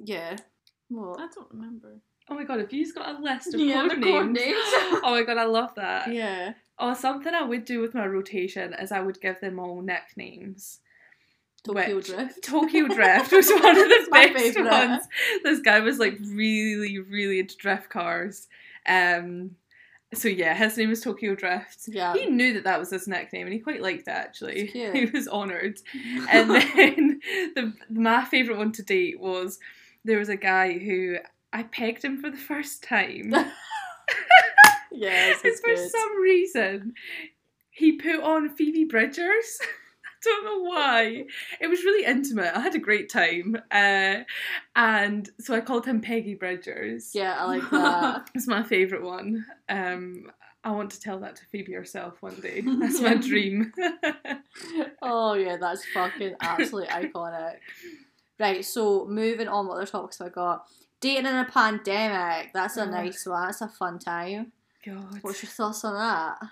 [0.00, 0.36] yeah
[0.88, 2.00] what I don't remember.
[2.28, 4.10] oh my god, have you got a list of Yeah, code the names?
[4.12, 4.56] code names.
[5.04, 6.12] oh my god, I love that.
[6.12, 6.52] Yeah.
[6.78, 10.80] Oh, something I would do with my rotation is I would give them all nicknames.
[11.64, 12.42] Tokyo which- Drift.
[12.44, 15.04] Tokyo Drift was one of the best ones.
[15.44, 18.48] This guy was like really, really into drift cars.
[18.86, 19.52] Um,
[20.14, 21.84] so yeah, his name was Tokyo Drift.
[21.88, 22.12] Yeah.
[22.14, 24.66] He knew that that was his nickname, and he quite liked that actually.
[24.92, 25.78] He was honoured.
[26.30, 27.20] And then
[27.54, 29.58] the my favourite one to date was
[30.04, 31.16] there was a guy who
[31.52, 33.32] I pegged him for the first time.
[34.90, 35.90] yes, and for good.
[35.90, 36.94] some reason,
[37.70, 39.58] he put on Phoebe Bridgers.
[40.24, 41.24] Don't know why.
[41.60, 42.54] It was really intimate.
[42.54, 43.56] I had a great time.
[43.70, 44.18] Uh,
[44.76, 47.10] and so I called him Peggy Bridgers.
[47.14, 48.30] Yeah, I like that.
[48.34, 49.44] It's my favourite one.
[49.68, 50.30] Um,
[50.64, 52.60] I want to tell that to Phoebe herself one day.
[52.80, 53.72] That's my dream.
[55.02, 57.56] oh yeah, that's fucking absolutely iconic.
[58.38, 60.66] Right, so moving on, what other topics have I got?
[61.00, 62.52] Dating in a pandemic.
[62.52, 62.90] That's a Oh.
[62.90, 63.46] nice one.
[63.46, 64.52] That's a fun time.
[64.84, 65.18] God.
[65.22, 66.48] What's your thoughts on that?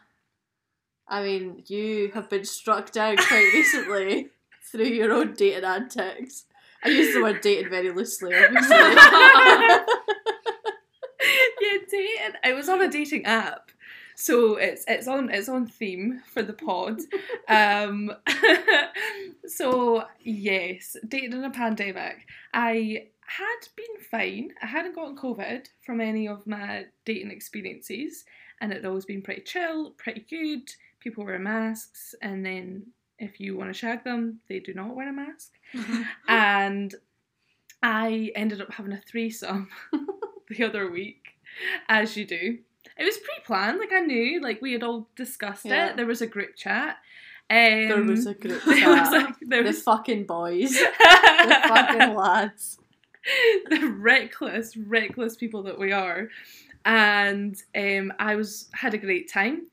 [1.10, 4.28] I mean, you have been struck down quite recently
[4.70, 6.44] through your own dating antics.
[6.84, 8.76] I use the word dating very loosely, obviously.
[8.76, 9.78] yeah,
[11.90, 12.36] dating.
[12.44, 13.72] I was on a dating app.
[14.14, 17.00] So it's it's on it's on theme for the pod.
[17.48, 18.12] Um
[19.46, 22.26] so yes, dating in a pandemic.
[22.54, 24.50] I had been fine.
[24.62, 28.24] I hadn't gotten COVID from any of my dating experiences
[28.60, 30.68] and it had always been pretty chill, pretty good.
[31.00, 32.86] People wear masks and then
[33.18, 35.52] if you want to shag them, they do not wear a mask.
[36.28, 36.94] and
[37.82, 39.68] I ended up having a threesome
[40.48, 41.26] the other week,
[41.88, 42.58] as you do.
[42.96, 45.90] It was pre-planned, like I knew, like we had all discussed Yeah.
[45.90, 45.96] it.
[45.96, 46.96] There was a group chat.
[47.50, 47.56] Um,
[47.88, 49.12] there was a group there was chat.
[49.12, 50.72] like there the was fucking boys.
[50.72, 52.78] The fucking lads.
[53.68, 56.28] the reckless, reckless people that we are.
[56.84, 59.66] And um, I was had a great time.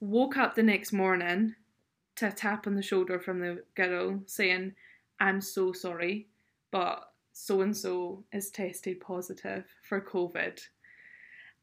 [0.00, 1.54] Woke up the next morning
[2.16, 4.74] to a tap on the shoulder from the girl saying,
[5.18, 6.28] "I'm so sorry,
[6.70, 10.60] but so and so is tested positive for COVID."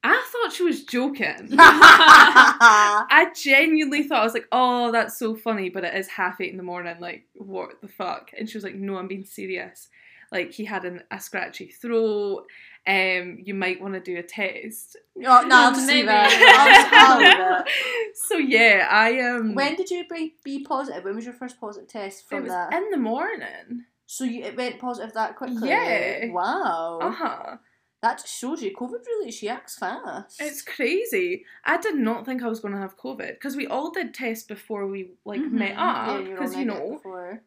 [0.04, 1.50] I thought she was joking.
[1.60, 6.52] I genuinely thought I was like, oh, that's so funny, but it is half eight
[6.52, 6.98] in the morning.
[7.00, 8.32] Like, what the fuck?
[8.38, 9.90] And she was like, no, I'm being serious.
[10.32, 12.46] Like he had an, a scratchy throat.
[12.86, 14.96] Um, you might want to do a test.
[15.18, 16.10] Oh, no, I'll just leave it.
[16.10, 17.74] I'll just- it.
[18.30, 19.56] So yeah, I um.
[19.56, 21.04] When did you be, be positive?
[21.04, 22.74] When was your first positive test from it was that?
[22.74, 23.86] in the morning.
[24.06, 25.70] so you, it went positive that quickly?
[25.70, 26.32] Yeah.
[26.32, 27.00] Wow.
[27.02, 27.58] Uh huh.
[28.02, 30.40] That just shows you COVID really she acts fast.
[30.42, 31.44] It's crazy.
[31.66, 34.44] I did not think I was going to have COVID because we all did tests
[34.46, 35.52] before we like Mhm.
[35.52, 37.40] met yeah, up because all you know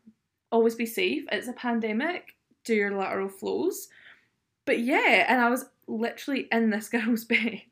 [0.52, 1.24] always be safe.
[1.32, 2.36] It's a pandemic.
[2.74, 3.88] Your lateral flows.
[4.64, 7.62] But yeah, and I was literally in this girl's bed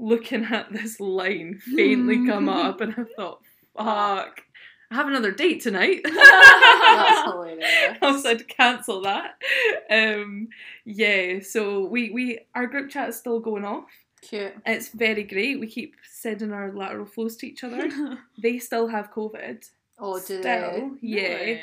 [0.00, 3.42] looking at this line faintly come up, and I thought,
[3.76, 4.42] fuck,
[4.90, 6.00] I have another date tonight.
[6.04, 7.98] That's hilarious.
[8.02, 9.34] I like, cancel that.
[9.90, 10.48] Um,
[10.84, 13.84] yeah, so we, we our group chat is still going off.
[14.22, 14.52] Cute.
[14.66, 15.60] It's very great.
[15.60, 17.88] We keep sending our lateral flows to each other.
[18.42, 19.64] they still have COVID.
[19.98, 20.90] Oh, do still, they?
[21.02, 21.58] yeah,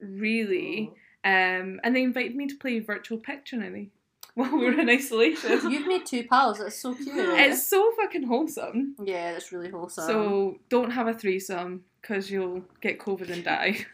[0.00, 0.92] really.
[1.24, 3.88] Um, and they invited me to play virtual Pictionary
[4.34, 5.50] while we were in isolation.
[5.70, 6.58] You've made two pals.
[6.58, 7.08] That's so cute.
[7.16, 8.94] it's so fucking wholesome.
[9.02, 10.06] yeah, that's really wholesome.
[10.06, 13.84] So don't have a threesome because you'll get COVID and die.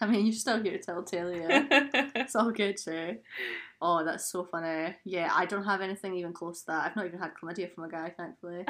[0.00, 1.46] I mean, you're still here to tell you.
[1.50, 3.16] It's all good, sure.
[3.82, 4.94] Oh, that's so funny.
[5.04, 6.84] Yeah, I don't have anything even close to that.
[6.84, 8.64] I've not even had chlamydia from a guy, thankfully.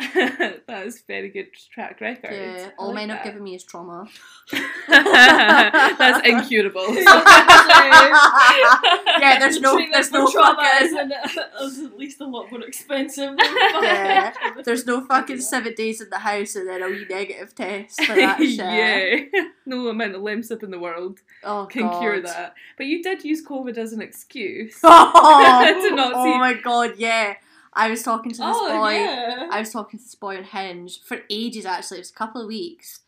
[0.69, 2.33] that is very good track record.
[2.33, 4.07] Yeah, I all like men have given me is trauma.
[4.89, 6.95] That's incurable.
[9.21, 11.13] yeah, there's no, there's no trauma fucking, is, an,
[11.63, 13.35] is at least a lot more expensive.
[13.39, 14.33] Yeah,
[14.65, 18.15] there's no fucking seven days in the house and then a wee negative test for
[18.15, 18.57] that shit.
[18.57, 22.01] yeah, no amount of lemsip in the world Oh can god.
[22.01, 22.55] cure that.
[22.77, 24.79] But you did use COVID as an excuse.
[25.14, 27.34] Oh, To not oh see- my god, yeah.
[27.72, 28.94] I was talking to this Oh boy.
[28.94, 29.48] yeah.
[29.51, 31.98] I was talking to this boy on Hinge for ages actually.
[31.98, 33.01] It was a couple of weeks,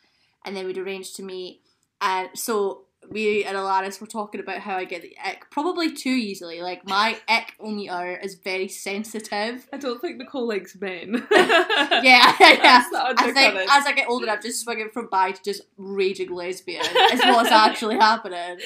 [0.44, 1.60] and then we'd arranged to meet.
[2.00, 6.10] And so we and Alaris were talking about how I get the ick probably too
[6.10, 6.62] easily.
[6.62, 9.66] Like my ick meter is very sensitive.
[9.72, 11.26] I don't think Nicole likes men.
[11.32, 12.84] Yeah, yeah.
[12.92, 16.84] I think as I get older, I'm just swinging from bi to just raging lesbian.
[17.12, 18.58] is what's actually happening.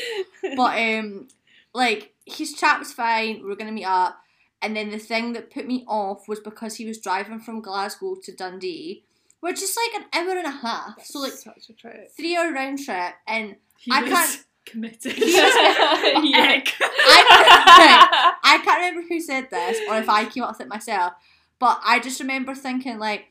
[0.57, 1.29] But um,
[1.75, 3.37] like his chat was fine.
[3.43, 4.19] We were gonna meet up,
[4.61, 8.17] and then the thing that put me off was because he was driving from Glasgow
[8.25, 9.05] to Dundee,
[9.41, 11.05] which is like an hour and a half.
[11.05, 12.11] So like such a trip.
[12.17, 15.13] three hour round trip, and He I was can't- committed.
[15.13, 16.73] He was- Yuck.
[16.81, 21.13] I, I can't remember who said this or if I came up with it myself,
[21.59, 23.27] but I just remember thinking like.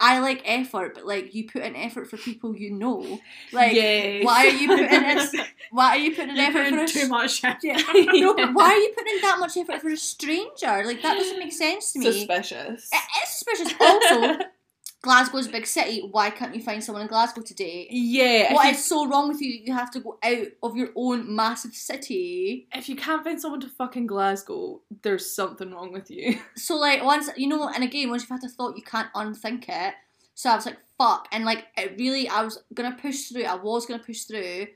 [0.00, 3.20] I like effort, but like you put in effort for people you know.
[3.52, 4.24] Like, Yes.
[4.24, 5.20] why are you putting in?
[5.72, 7.62] Why are you putting in effort putting for a too much effort.
[7.62, 10.82] no, but why are you putting in that much effort for a stranger?
[10.84, 12.06] Like that doesn't make sense to me.
[12.06, 12.88] Suspicious.
[12.92, 13.74] It is suspicious.
[13.80, 14.38] Also,
[15.02, 16.06] Glasgow's a big city.
[16.10, 17.88] Why can't you find someone in Glasgow today?
[17.90, 18.52] yeah.
[18.52, 19.52] What is so wrong with you?
[19.52, 22.66] that You have to go out of your own massive city.
[22.74, 26.38] if you can't find someone to fucking Glasgow, there's something wrong with you.
[26.56, 29.68] So like once you know, and again, once you've had a thought, you can't unthink
[29.68, 29.94] it.
[30.34, 33.44] So I was like, fuck, and like it really, I was gonna push through.
[33.44, 34.66] I was gonna push through,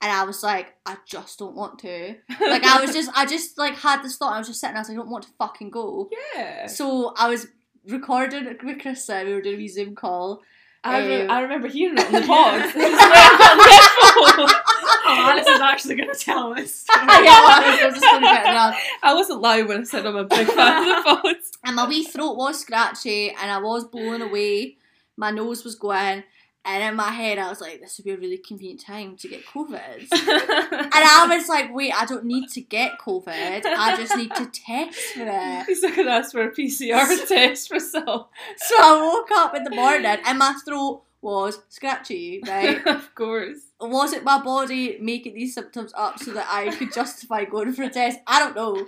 [0.00, 2.16] and I was like, I just don't want to.
[2.40, 4.32] Like I was just, I just like had this thought.
[4.32, 4.76] I was just sitting.
[4.76, 6.08] I was like, I don't want to fucking go.
[6.34, 6.66] yeah.
[6.66, 7.46] So I was
[7.88, 9.24] recording it with Krista.
[9.24, 10.42] We were doing a Zoom call.
[10.84, 12.60] I, re- um, I remember hearing it on the pod.
[12.62, 14.62] It's where I got
[15.08, 16.84] Oh, Alice is actually going to tell us.
[16.96, 18.74] yeah, well, I was, I was just going to get it around.
[19.02, 21.52] I wasn't lying when I said I'm a big fan of the pods.
[21.64, 24.76] And my wee throat was scratchy, and I was blowing away.
[25.16, 26.24] My nose was going,
[26.66, 29.28] and in my head, I was like, "This would be a really convenient time to
[29.28, 30.08] get COVID."
[30.96, 33.62] And I was like, "Wait, I don't need to get COVID.
[33.64, 37.68] I just need to test for it." He's looking at us for a PCR test
[37.68, 38.30] for result.
[38.56, 42.42] So I woke up in the morning, and my throat was scratchy.
[42.46, 42.84] Right?
[42.86, 43.58] of course.
[43.80, 47.84] was it my body making these symptoms up so that I could justify going for
[47.84, 48.18] a test?
[48.26, 48.84] I don't know.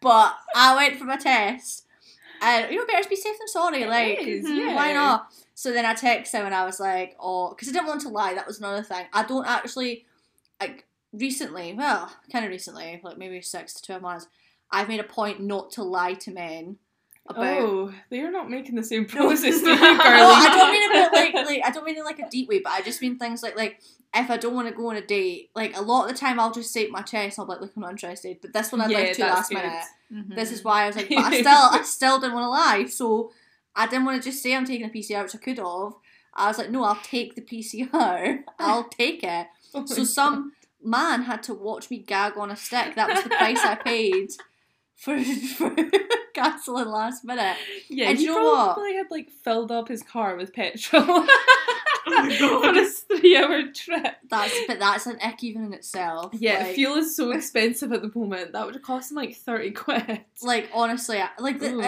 [0.00, 1.86] But I went for my test.
[2.42, 3.86] And, you know, better to be safe than sorry.
[3.86, 5.28] Like, is, mhm, why not?
[5.54, 8.08] So then I texted him and I was like, oh, because I didn't want to
[8.08, 8.34] lie.
[8.34, 9.06] That was another thing.
[9.12, 10.04] I don't actually,
[10.60, 14.26] like, recently, well, kind of recently, like maybe six to 12 months,
[14.70, 16.78] I've made a point not to lie to men
[17.26, 17.58] about.
[17.60, 19.98] Oh, they're not making the same process to you, girlie.
[19.98, 22.58] No, I don't mean about like, like I don't mean in like a deep way,
[22.58, 23.80] but I just mean things like like
[24.14, 26.38] if I don't want to go on a date, like a lot of the time
[26.38, 28.38] I'll just say my chest, I'll be like, look, I'm not interested.
[28.40, 29.58] But this one I'd Yeah, like to last good.
[29.58, 29.84] minute.
[30.36, 30.68] This is mm-hmm.
[30.68, 33.32] why I was like, but I still I still didn't want to lie, so
[33.76, 35.94] I didn't want to just say I'm taking a PCR, which I could have.
[36.34, 38.42] I was like, no, I'll take the PCR.
[38.58, 39.46] I'll take it.
[39.74, 40.52] Oh So some
[40.82, 42.94] man had to watch me gag on a stick.
[42.96, 44.30] That was the price I paid
[44.96, 45.74] for, for
[46.34, 47.56] cancelling last minute.
[47.88, 48.74] Yeah, And you know what?
[48.74, 52.66] probably had like filled up his car with petrol oh God.
[52.68, 54.14] on his three-hour trip.
[54.28, 56.32] That's but that's an ick even in itself.
[56.34, 58.52] Yeah, like, fuel is so expensive at the moment.
[58.52, 60.20] That would have cost him like thirty quid.
[60.42, 61.80] like honestly, I- like the, uh,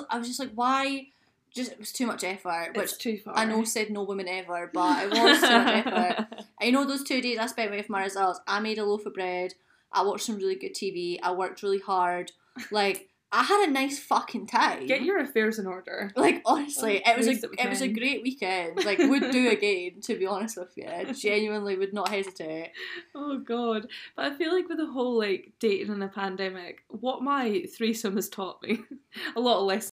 [0.00, 1.08] it- I was just like, why?
[1.54, 3.36] Just it was too much effort, which it's too far.
[3.36, 6.26] I know said no woman ever, but it was too much effort.
[6.60, 8.40] I know those two days I spent away from my results.
[8.46, 9.54] I made a loaf of bread.
[9.92, 11.18] I watched some really good TV.
[11.22, 12.32] I worked really hard.
[12.70, 14.86] Like I had a nice fucking time.
[14.86, 16.10] Get your affairs in order.
[16.16, 18.84] like honestly, it was a it was a great weekend.
[18.84, 20.00] Like would do again.
[20.02, 22.72] To be honest with you, genuinely would not hesitate.
[23.14, 23.86] Oh god.
[24.16, 28.16] But I feel like with the whole like dating in a pandemic, what my threesome
[28.16, 28.80] has taught me,
[29.36, 29.87] a lot of lessons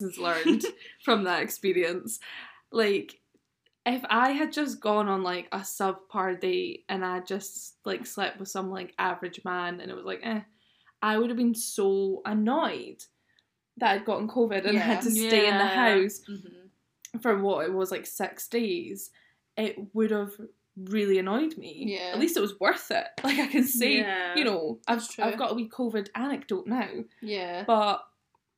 [0.00, 0.64] learned
[1.04, 2.18] from that experience.
[2.72, 3.20] Like
[3.86, 8.38] if I had just gone on like a subpar date and I just like slept
[8.40, 10.40] with some like average man and it was like eh,
[11.02, 13.02] I would have been so annoyed
[13.76, 15.92] that I'd gotten COVID and had to stay in the Yeah.
[16.00, 17.20] house Mhm.
[17.20, 19.10] for what it was like six days,
[19.56, 20.32] it would have
[20.76, 21.84] really annoyed me.
[21.98, 22.12] Yeah.
[22.14, 23.06] At least it was worth it.
[23.24, 24.34] Like I can say, Yeah.
[24.36, 26.88] you know, I've I've got a wee COVID anecdote now,
[27.20, 27.64] Yeah.
[27.66, 28.02] but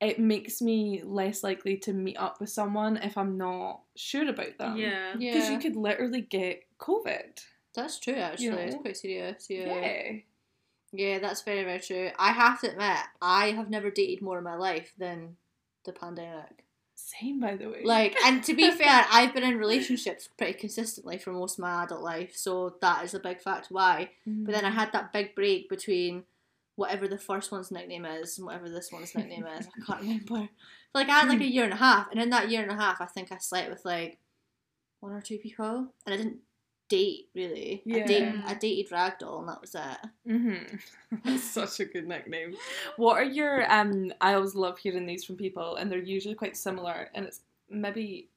[0.01, 4.59] it makes me less likely to meet up with someone if I'm not sure about
[4.59, 4.76] them.
[4.76, 5.12] Yeah.
[5.12, 5.51] Because Yeah.
[5.51, 7.42] you could literally get COVID.
[7.74, 8.51] That's true actually.
[8.51, 8.57] know?
[8.59, 9.47] It's quite serious.
[9.49, 9.80] Yeah.
[9.80, 10.12] Yeah.
[10.92, 12.11] Yeah, that's very, very true.
[12.18, 15.36] I have to admit, I have never dated more in my life than
[15.84, 16.64] the pandemic.
[16.94, 17.82] Same by the way.
[17.84, 21.84] Like, and to be fair, I've been in relationships pretty consistently for most of my
[21.84, 24.11] adult life, so that is a big fact why.
[24.24, 24.53] But mm-hmm.
[24.53, 26.24] then I had that big break between
[26.77, 29.66] whatever the first one's nickname is and whatever this one's nickname is.
[29.66, 30.49] I can't remember.
[30.93, 32.70] But like I had like a year and a half, and in that year and
[32.70, 34.18] a half, I think I slept with like
[35.01, 36.39] one or two people, and I didn't
[36.89, 37.83] date really.
[37.89, 38.43] I, date, Yeah.
[38.47, 40.31] I dated Ragdoll, and that was it.
[40.31, 40.77] Mm-hmm.
[41.24, 42.55] That's such a good nickname.
[42.97, 44.12] What are your um?
[44.20, 47.11] I always love hearing these from people, and they're usually quite similar.
[47.14, 48.29] And it's maybe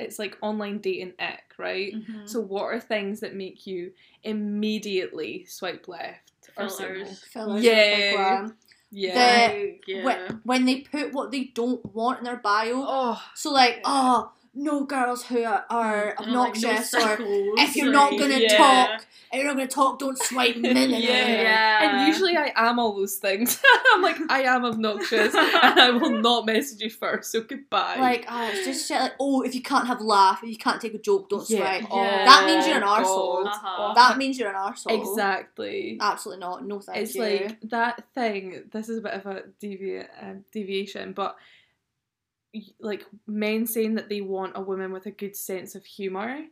[0.00, 1.94] it's like online dating ick, right?
[1.94, 2.28] Mhm.
[2.28, 3.92] So, what are things that make you
[4.24, 6.31] immediately swipe left or say no?
[6.56, 7.24] Fillers.
[7.24, 8.40] Fillers are a big Yeah.
[8.42, 8.54] one.
[8.90, 9.48] Yeah.
[9.52, 10.04] Like, yeah.
[10.04, 12.84] When, when they put what they don't want in their bio.
[12.86, 17.16] oh, So like, oh, no girls who are, are And like, no obnoxious or
[17.58, 18.56] if you're not gonna yeah.
[18.56, 20.90] talk, if you're not gonna talk, don't swipe minute.
[20.90, 21.26] Yeah.
[21.26, 22.00] Yeah.
[22.00, 23.62] and usually I am all those things.
[23.94, 27.32] I'm like, I am obnoxious, and I will not message you first.
[27.32, 27.96] So goodbye.
[27.98, 30.58] Like, oh, it's just shit like, oh, if you can't have a laugh, if you
[30.58, 31.78] can't take a joke, don't Yeah.
[31.78, 31.88] swipe.
[31.90, 33.04] Oh, That means you're an God.
[33.04, 33.46] arsehole.
[33.46, 33.94] Uh-huh.
[33.94, 35.00] That means you're an arsehole.
[35.00, 35.96] exactly.
[36.00, 36.66] Absolutely not.
[36.66, 37.22] No thank it's you.
[37.22, 38.64] It's like that thing.
[38.70, 41.38] This is a bit of a devi- um, deviation, but y-
[42.80, 46.44] like men saying that they want a woman with a good sense of humor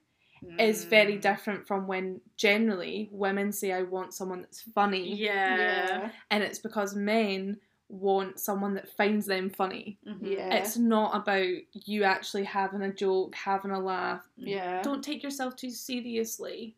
[0.58, 1.20] is very Mm.
[1.20, 5.56] different from when generally women say I want someone that's funny, Yeah.
[5.58, 6.10] yeah.
[6.30, 7.58] and it's because men
[7.90, 9.98] want someone that finds them funny.
[10.06, 10.18] Mhm.
[10.36, 10.54] Yeah.
[10.54, 14.26] It's not about you actually having a joke, having a laugh.
[14.36, 14.80] Yeah.
[14.82, 16.76] Don't take yourself too seriously.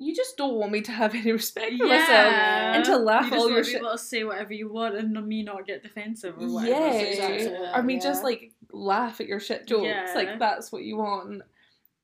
[0.00, 1.98] You just don't want me to have any respect for Yeah.
[1.98, 2.32] myself
[2.76, 3.82] and to laugh you just all want your to be shit.
[3.82, 6.70] able to say whatever you want and me not get defensive or whatever.
[6.70, 8.00] Yeah, exactly or me yeah.
[8.00, 9.86] just like laugh at your shit jokes.
[9.86, 10.12] Yeah.
[10.14, 11.42] Like that's what you want.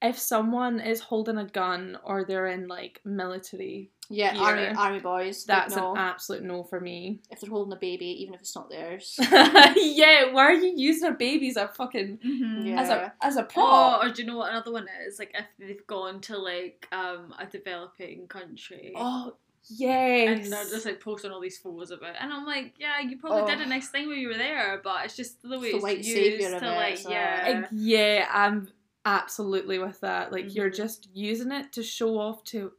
[0.03, 4.43] If someone is holding a gun or they're in like military, Yeah, Gear.
[4.43, 5.47] army army boys.
[5.49, 5.93] like, that's no.
[5.93, 7.21] an absolute no for me.
[7.31, 9.17] if they're holding a baby, even if it's not theirs.
[9.77, 12.67] yeah, why are you using a baby as a fucking Mhm.
[12.67, 12.81] Yeah.
[12.83, 14.05] as a as a Oh, prop?
[14.05, 15.19] or do you know what another one is?
[15.19, 18.93] Like if they've gone to like um a developing country.
[18.95, 19.37] Oh,
[19.71, 20.45] yes.
[20.45, 23.17] And they're just like posting all these photos of it, and I'm like, yeah, you
[23.19, 23.65] probably did Oh.
[23.65, 26.61] a nice thing when you were there, but it's just the way the it's used
[26.61, 27.15] to like, isn't it?
[27.15, 28.69] yeah, Like, yeah, I'm
[29.07, 30.31] absolutely with that.
[30.33, 30.77] Like you're Mhm.
[30.77, 32.73] just using it to show off to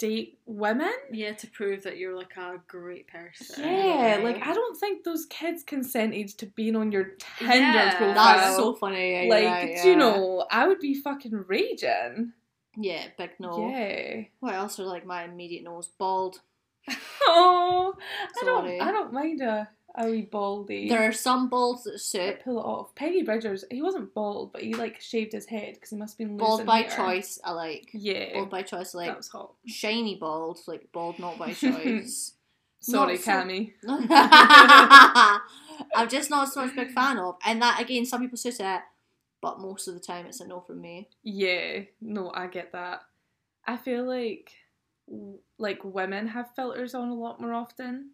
[0.00, 0.92] date women.
[1.12, 3.62] yeah, to prove that you're like a great person.
[3.64, 4.24] Yeah, Yeah.
[4.24, 7.96] like I don't think those kids consented to being on your Tinder Yeah.
[7.98, 8.14] profile.
[8.14, 9.26] That's so funny.
[9.26, 12.32] Yeah, like, right, do you know, I would be fucking raging.
[12.76, 13.68] Yeah, big no.
[13.68, 14.22] Yeah.
[14.40, 15.88] What else are like my immediate nose?
[15.98, 16.40] Bald.
[17.32, 17.94] Oh,
[18.40, 18.80] I don't.
[18.80, 20.88] I don't mind a a wee baldy.
[20.88, 22.40] There are some balds that I suit.
[22.44, 22.94] pull it off.
[22.94, 26.26] Peggy Bridgers, he wasn't bald, but he like shaved his head because he must have
[26.28, 26.96] been Bald by hair.
[26.96, 27.90] choice, I like.
[27.92, 29.16] Yeah, Bald by choice, I that like.
[29.16, 29.52] was hot.
[29.66, 32.34] Shiny bald, like bald not by choice.
[32.80, 33.72] Sorry, so- Cammy.
[35.94, 37.36] I'm just not so much a big fan of.
[37.44, 38.80] And that again, some people suit it,
[39.42, 41.08] but most of the time it's a no from me.
[41.22, 43.02] Yeah, no, I get that.
[43.66, 44.52] I feel like
[45.58, 48.10] like women have filters on a lot more often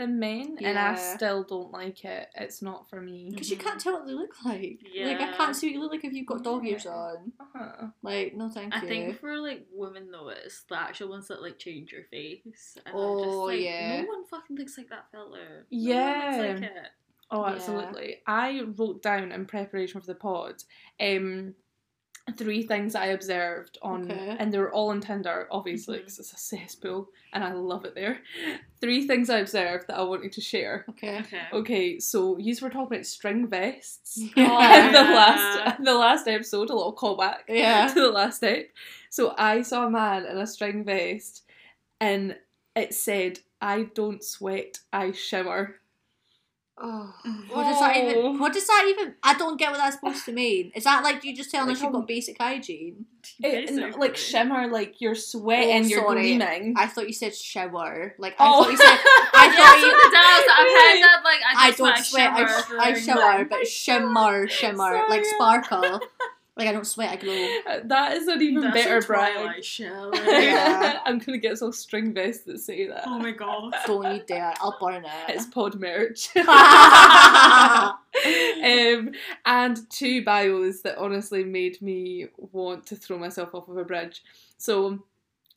[0.00, 2.28] than men, and I still don't like it.
[2.34, 3.28] It's not for me.
[3.30, 4.80] Because you can't tell what they look like.
[4.92, 5.06] Yeah.
[5.08, 6.90] Like I can't see what you look like if you've got dog ears Yeah.
[6.92, 7.32] on.
[7.38, 7.86] Uh-huh.
[8.02, 8.88] Like no, thank I you.
[8.88, 12.76] think for like women though, it's the actual ones that like change your face.
[12.84, 14.00] And Oh, I'm just like, yeah.
[14.02, 15.38] No one fucking looks like that fella.
[15.38, 16.30] No Yeah.
[16.36, 16.86] one looks like it.
[17.30, 17.52] Oh, Yeah.
[17.54, 18.16] absolutely.
[18.26, 20.62] I wrote down in preparation for the pod
[20.98, 21.54] um,
[22.36, 24.36] three things I observed on, Okay.
[24.38, 26.02] and they were all on Tinder, obviously, Mhm.
[26.02, 28.20] it's a cesspool, and I love it there.
[28.80, 30.84] Three things I observed that I wanted to share.
[30.90, 31.18] Okay.
[31.20, 31.42] Okay.
[31.52, 34.18] Okay, so you were talking about string vests.
[34.36, 34.86] Yeah.
[34.86, 37.86] in the last the last episode, a little callback Yeah.
[37.88, 38.70] to the last step.
[39.10, 41.42] So I saw a man in a string vest,
[42.00, 42.38] and
[42.76, 45.79] it said, "I don't sweat, I shimmer."
[46.82, 47.12] Oh,
[47.52, 48.08] what does that Oh.
[48.10, 48.38] even?
[48.38, 49.14] What does that even?
[49.22, 50.72] I don't get what that's supposed to mean.
[50.74, 53.04] Is that like you just telling Like us you've got basic hygiene?
[53.42, 56.20] It, n- like shimmer, like you're sweating, Oh, you're sorry.
[56.38, 56.74] gleaming.
[56.78, 58.14] I thought you said shower.
[58.18, 58.62] Like I Oh.
[58.62, 58.86] thought you said.
[58.96, 59.88] I I thought you.
[59.88, 60.44] it does.
[60.58, 61.20] I've heard that.
[61.22, 62.30] Like I, I don't want sweat.
[62.32, 66.00] I, sh- I shower, but shimmer, shimmer, like sparkle.
[66.60, 67.48] Like I don't sweat, I glow.
[67.66, 69.64] Uh, that is an even That's better a brag.
[69.70, 71.00] Yeah.
[71.06, 73.04] I'm gonna get some string vests that say that.
[73.06, 73.72] oh my god.
[73.86, 74.52] Don't you dare!
[74.60, 75.10] I'll burn it.
[75.30, 75.54] It's it.
[75.54, 76.36] pod merch.
[76.46, 77.94] um,
[79.46, 84.22] and two bios that honestly made me want to throw myself off of a bridge.
[84.58, 85.02] So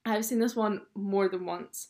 [0.05, 1.89] I've seen this one more than once.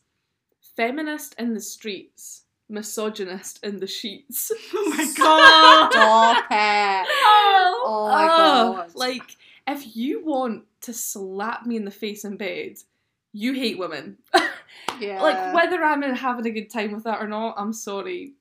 [0.76, 2.43] Feminist in the streets,
[2.74, 4.52] misogynist in the sheets.
[4.74, 5.92] Oh my god.
[5.92, 7.08] Stop it!
[7.10, 8.96] Oh, oh my Oh, god!
[8.96, 9.36] Like,
[9.68, 12.78] if you want to slap me in the face in bed,
[13.32, 14.18] you hate women.
[15.00, 15.22] yeah.
[15.22, 18.34] Like, whether I'm having a good time with that or not, I'm sorry.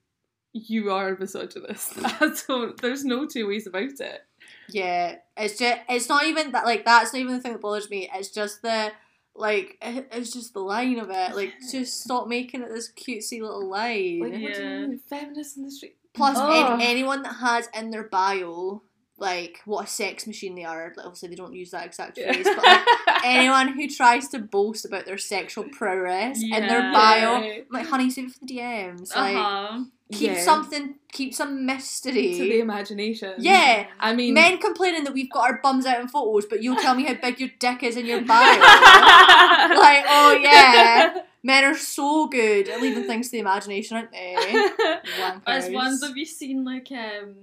[0.53, 1.93] You are a misogynist.
[2.03, 4.21] I don't, there's no two ways about it.
[4.69, 7.89] Yeah, it's just it's not even that like that's not even the thing that bothers
[7.89, 8.11] me.
[8.15, 8.91] It's just the
[9.35, 11.35] like it- it's just the line of it.
[11.37, 14.21] Like just stop making it this cutesy little line.
[14.21, 14.87] Like, what do you Yeah.
[14.87, 15.97] mean, feminist in the street?
[16.15, 16.73] Plus, Ugh.
[16.81, 18.83] any, anyone that has in their bio
[19.19, 20.93] like what a sex machine they are.
[20.97, 22.81] Like, obviously, they don't use that exact phrase, but like
[23.25, 28.11] anyone who tries to boast about their sexual prowess in their bio, I'm like honey,
[28.11, 29.15] save it for the DMs.
[29.15, 29.85] Like Uh-huh.
[30.11, 30.43] keep Yeah.
[30.43, 32.35] something, keep some mystery.
[32.35, 33.35] to the imagination.
[33.39, 33.87] yeah.
[34.01, 36.95] I mean, Men complaining that we've got our bums out in photos, but you'll tell
[36.95, 38.59] me how big your dick is in your bio.
[38.59, 44.69] like, oh yeah, men are so good at leaving things to the imagination, aren't they?
[45.47, 47.35] As ones have you seen like um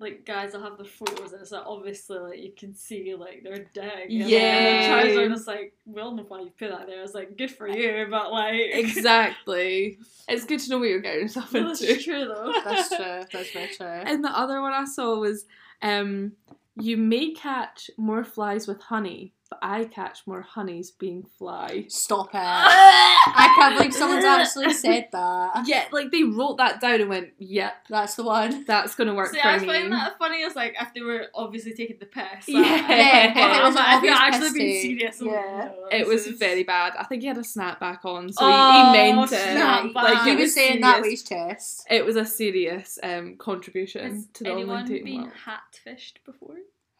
[0.00, 3.42] like guys that have the photos and it's like obviously like you can see like
[3.42, 4.06] their dick.
[4.08, 4.80] And then Yeah.
[4.82, 7.02] the trousers and it's like, well know why you put that there.
[7.02, 9.98] It's like good for you, but like exactly.
[10.28, 11.68] It's good to know what you're getting yourself into.
[11.86, 12.52] That's true though.
[12.64, 13.22] That's true.
[13.32, 13.86] That's very true.
[13.86, 15.46] And the other one I saw was
[15.80, 16.32] um,
[16.76, 21.86] you may catch more flies with honey, but I catch more honeys being fly.
[21.88, 22.38] Stop it.
[22.40, 25.62] I can't believe someone's actually said that.
[25.66, 28.64] Yeah, like they wrote that down and went, yep, That's the one.
[28.66, 29.68] that's gonna work See, for I was me.
[29.68, 32.24] finding that funny as like if they were obviously taking the piss.
[32.48, 32.60] Yeah.
[32.62, 35.14] Yeah, if it was but an if you're obvious actually piss being take.
[35.14, 35.64] serious, oh, Yeah.
[35.64, 36.94] no, It this was is- very bad.
[36.98, 39.36] I think he had a snapback on, so Oh, he, he meant it.
[39.38, 40.24] snap Yeah, back.
[40.24, 41.02] he it was was saying that serious.
[41.02, 41.86] with his chest.
[41.90, 45.32] It was a serious um, contribution Has to the anyone online dating been world.
[45.46, 46.56] hatfished before?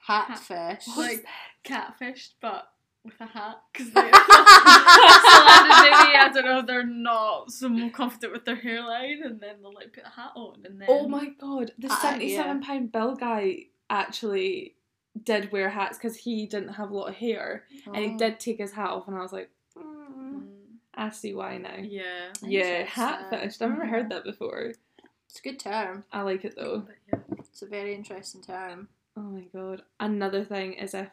[0.09, 0.97] Hatfish.
[0.97, 1.25] Like
[1.65, 2.71] catfished, but
[3.05, 3.61] with a hat.
[3.73, 4.11] Because they so
[5.83, 9.75] maybe I don't know they're not so more confident with their hairline, and then they'll
[9.75, 13.15] like put a hat on, and then Oh my god, the Uh, seventy-seven pound bill
[13.15, 14.75] guy actually
[15.23, 18.19] did wear hats because he didn't have a lot of hair, and he Oh.
[18.19, 20.47] did take his hat off, and I was like, mm, Mm,
[20.95, 21.77] I see why now.
[21.81, 22.33] Yeah.
[22.43, 24.73] Yeah, hat I've never heard that before.
[25.29, 26.05] It's a good term.
[26.13, 26.81] I like it though.
[26.87, 27.37] But yeah.
[27.39, 28.89] It's a very interesting term.
[29.19, 29.83] Oh my god.
[29.99, 31.09] Another thing is if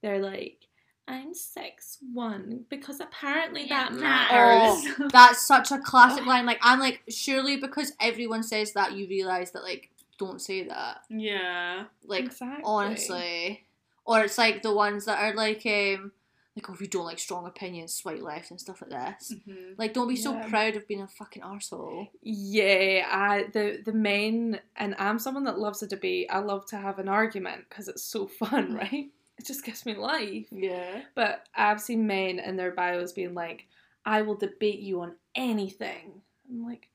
[0.00, 0.66] they're like,
[1.06, 4.94] I'm six one because apparently that matters.
[4.98, 6.46] Oh, that's such a classic line.
[6.46, 11.02] Like, I'm like, surely because everyone says that, you realise that, like, don't say that.
[11.10, 11.84] Yeah.
[12.04, 12.62] Like, Exactly.
[12.64, 13.66] honestly.
[14.06, 16.12] Or it's like the ones that are like, um,
[16.56, 19.32] like, oh, if you don't like strong opinions, swipe left and stuff like this.
[19.46, 19.78] Mhm.
[19.78, 22.08] Like, don't be so proud of being a fucking arsehole.
[22.22, 26.26] Yeah, I the the men and I'm someone that loves a debate.
[26.28, 29.10] I love to have an argument because it's so fun, right?
[29.38, 30.46] It just gives me life.
[30.50, 31.02] Yeah.
[31.14, 33.66] But I've seen men in their bios being like,
[34.04, 36.89] "I will debate you on anything." I'm like,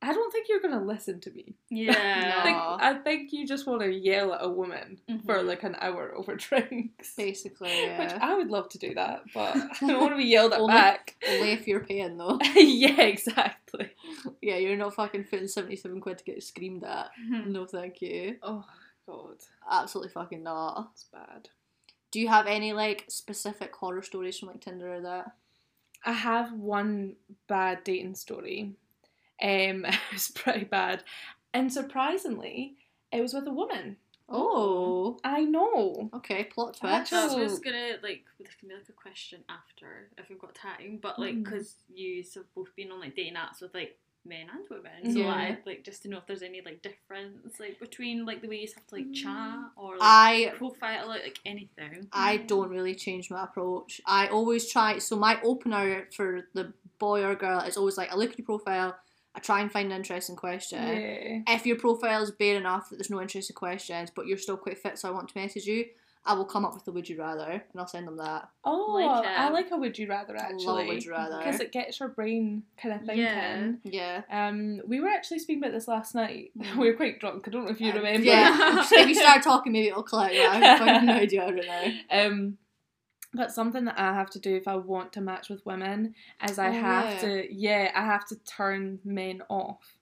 [0.00, 1.54] I don't think you're gonna listen to me.
[1.70, 2.42] Yeah.
[2.46, 2.78] Aw.
[2.80, 5.46] I think you just want to yell at a woman for Mhm.
[5.46, 7.14] like an hour over drinks.
[7.16, 8.18] Basically, Which yeah.
[8.22, 10.72] I would love to do that, but I don't want to be yelled at Only-
[10.74, 11.16] back.
[11.28, 12.38] Only if you're paying, though.
[12.54, 13.90] yeah, exactly.
[14.40, 17.10] yeah, you're not fucking putting 77 quid to get screamed at.
[17.20, 17.46] Mhm.
[17.48, 18.36] No, thank you.
[18.42, 18.64] Oh
[19.06, 19.38] god,
[19.68, 20.90] Absolutely fucking not.
[20.92, 21.48] it's bad.
[22.12, 25.32] Do you have any like specific horror stories from like Tinder or that?
[26.04, 27.16] I have one
[27.48, 28.76] bad dating story.
[29.42, 31.02] Um, it was pretty bad,
[31.54, 32.74] and surprisingly,
[33.12, 33.96] it was with a woman.
[34.30, 36.10] Oh, I know.
[36.14, 36.44] okay.
[36.44, 37.12] Plot twist.
[37.14, 40.98] I was gonna like this can be like a question after if we've got time,
[41.00, 41.44] but like Mm.
[41.44, 45.20] because you have both been on like dating apps with like men and women, so
[45.20, 45.28] Yeah.
[45.34, 48.56] like, like just to know if there's any like difference like between like the way
[48.60, 52.08] you have to like chat or like I profile like, like anything.
[52.12, 53.98] I don't really change my approach.
[54.04, 54.98] I always try.
[54.98, 58.44] So my opener for the boy or girl is always like I look at your
[58.44, 58.98] profile.
[59.38, 60.82] I try and find an interesting question.
[60.82, 61.54] Yeah.
[61.54, 64.78] If your profile is bare enough that there's no interesting questions, but you're still quite
[64.78, 65.84] fit, so I want to message you,
[66.26, 68.48] I will come up with a would you rather and I'll send them that.
[68.64, 70.64] Oh, Like I like a would you rather actually.
[70.66, 71.38] love would you rather.
[71.38, 73.78] because it gets your brain kind of thinking.
[73.84, 74.22] Yeah.
[74.28, 74.48] Yeah.
[74.48, 76.50] Um, we were actually speaking about this last night.
[76.76, 77.46] We were quite drunk.
[77.46, 78.26] I don't know if you Uh, remember.
[78.26, 78.84] Yeah.
[78.92, 80.32] if you start talking, maybe it'll click.
[80.34, 82.26] Yeah, I've no idea right now.
[82.26, 82.58] Um,
[83.34, 86.58] but something that I have to do if I want to match with women is
[86.58, 87.18] I Oh, have yeah.
[87.20, 89.98] to, yeah, I have to turn men off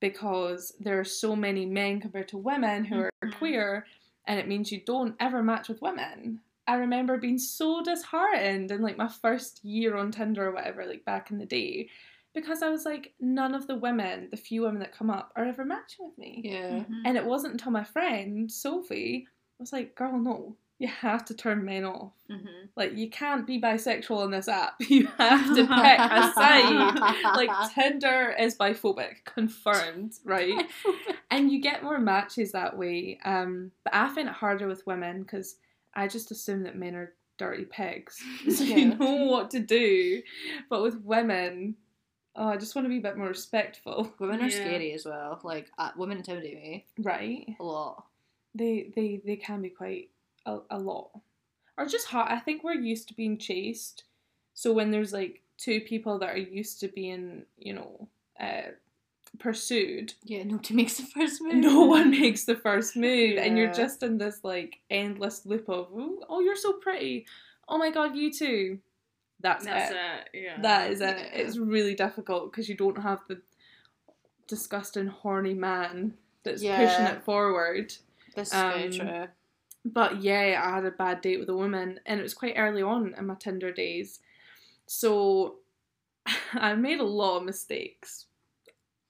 [0.00, 3.38] because there are so many men compared to women who are Mhm.
[3.38, 3.86] queer,
[4.26, 6.40] and it means you don't ever match with women.
[6.66, 11.04] I remember being so disheartened in like my first year on Tinder or whatever, like
[11.04, 11.90] back in the day,
[12.32, 15.44] because I was like, none of the women, the few women that come up, are
[15.44, 16.40] ever matching with me.
[16.44, 16.80] Yeah.
[16.84, 17.02] Mhm.
[17.04, 21.64] And it wasn't until my friend Sophie was like, "Girl, no, you have to turn
[21.64, 22.12] men off.
[22.30, 22.68] Mhm.
[22.76, 24.74] Like you can't be bisexual on this app.
[24.88, 26.98] You have to pick a side.
[27.36, 30.66] Like Tinder is biphobic, confirmed, right?
[31.30, 33.18] and you get more matches that way.
[33.24, 35.56] Um, but I find it harder with women because
[35.94, 38.20] I just assume that men are dirty pigs,
[38.50, 38.76] so Yeah.
[38.76, 40.22] you know what to do.
[40.70, 41.76] But with women,
[42.36, 44.56] oh, I just want to be a bit more respectful, Women are Yeah.
[44.64, 45.40] scary as well.
[45.44, 47.56] Like uh, women intimidate me right?
[47.58, 48.06] a lot.
[48.54, 50.10] they they they can be quite
[50.46, 51.10] a, a lot
[51.78, 54.04] or just hot i think we're used to being chased
[54.54, 58.08] so when there's like two people that are used to being you know
[58.40, 58.62] uh
[59.40, 61.54] pursued Yeah, nobody makes the first move.
[61.54, 65.88] no one makes the first move and you're just in this like endless loop of
[66.28, 67.26] oh you're so pretty
[67.68, 68.78] oh my god you too
[69.40, 69.96] that's, That's it.
[70.32, 70.42] it.
[70.44, 70.60] Yeah.
[70.62, 71.24] that is it Yeah.
[71.40, 73.40] it's really difficult because you don't have the
[74.46, 76.14] disgusting horny man
[76.44, 77.92] that's pushing it forward
[78.34, 79.28] This is very Um, true.
[79.84, 82.82] But yeah, I had a bad date with a woman, and it was quite early
[82.82, 84.20] on in my Tinder days.
[84.86, 85.56] So
[86.54, 88.26] I made a lot of mistakes.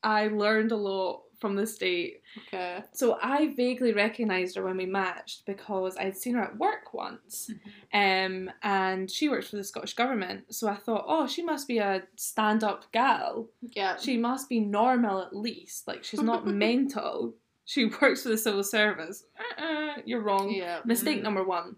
[0.03, 2.23] I learned a lot from this date.
[2.49, 2.83] Okay.
[2.93, 7.51] So I vaguely recognised her when we matched because I'd seen her at work once.
[7.93, 10.55] Um, and she works for the Scottish Government.
[10.55, 13.49] So I thought, oh, she must be a stand up gal.
[13.61, 13.97] Yeah.
[13.99, 15.87] She must be normal at least.
[15.87, 17.35] Like, she's not mental.
[17.65, 19.25] She works for the civil service.
[19.39, 20.51] Uh-uh, you're wrong.
[20.51, 20.81] Yeah.
[20.85, 21.23] Mistake Mm.
[21.23, 21.77] number one.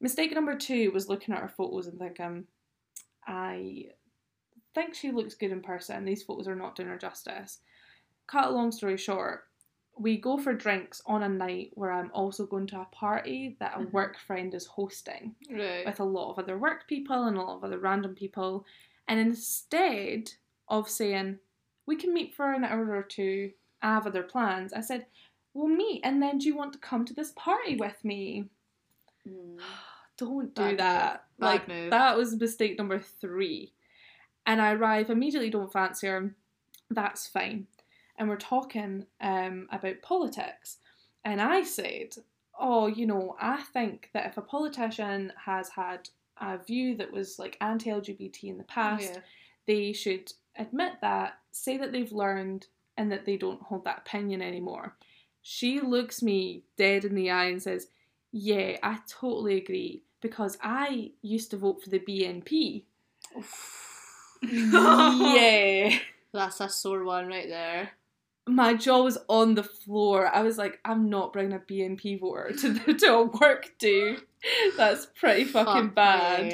[0.00, 2.46] Mistake number two was looking at her photos and thinking,
[3.26, 3.90] I
[4.74, 6.04] think she looks good in person.
[6.04, 7.58] These photos are not doing her justice.
[8.26, 9.48] Cut a long story short,
[9.98, 13.74] we go for drinks on a night where I'm also going to a party that
[13.76, 13.90] a Mhm.
[13.92, 15.84] work friend is hosting Right.
[15.84, 18.64] with a lot of other work people and a lot of other random people.
[19.08, 20.30] And instead
[20.68, 21.40] of saying,
[21.84, 23.52] we can meet for an hour or two,
[23.82, 25.06] have other plans, I said,
[25.54, 28.44] we'll meet and then do you want to come to this party with me?
[29.28, 29.58] Mm.
[30.16, 31.24] Don't do Bad that.
[31.38, 31.90] Like move.
[31.90, 33.72] that was mistake number three.
[34.44, 36.34] And I arrive immediately, don't fancy her.
[36.90, 37.66] That's fine.
[38.18, 40.76] And we're talking um, about politics.
[41.24, 42.16] And I said,
[42.58, 47.38] Oh, you know, I think that if a politician has had a view that was
[47.38, 49.20] like anti LGBT in the past, Yeah.
[49.66, 52.66] they should admit that, say that they've learned,
[53.00, 54.94] and that they don't hold that opinion anymore.
[55.40, 57.86] She looks me dead in the eye and says,
[58.30, 62.84] Yeah, I totally agree because I used to vote for the BNP.
[64.42, 65.98] yeah.
[66.32, 67.92] That's a sore one right there.
[68.46, 70.26] My jaw was on the floor.
[70.34, 74.16] I was like, I'm not bringing a BNP voter to, the, to a work do.
[74.78, 76.46] That's pretty fucking Fuck bad.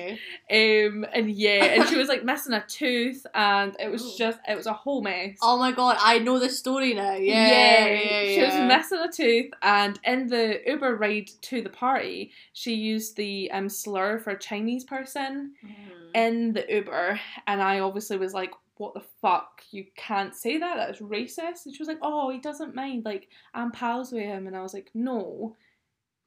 [0.50, 0.84] me.
[0.86, 4.56] Um, and yeah, and she was like missing a tooth, and it was just, it
[4.56, 5.38] was a whole mess.
[5.40, 7.12] Oh my god, I know the story now.
[7.14, 7.48] Yeah,
[7.86, 8.34] yeah, yeah.
[8.34, 13.16] she was missing a tooth, and in the Uber ride to the party, she used
[13.16, 16.16] the um slur for Chinese person Mm.
[16.16, 19.62] in the Uber, and I obviously was like, "What the fuck?
[19.70, 20.76] You can't say that.
[20.76, 23.04] That's racist." And she was like, "Oh, he doesn't mind.
[23.04, 25.56] Like I'm pals with him," and I was like, "No,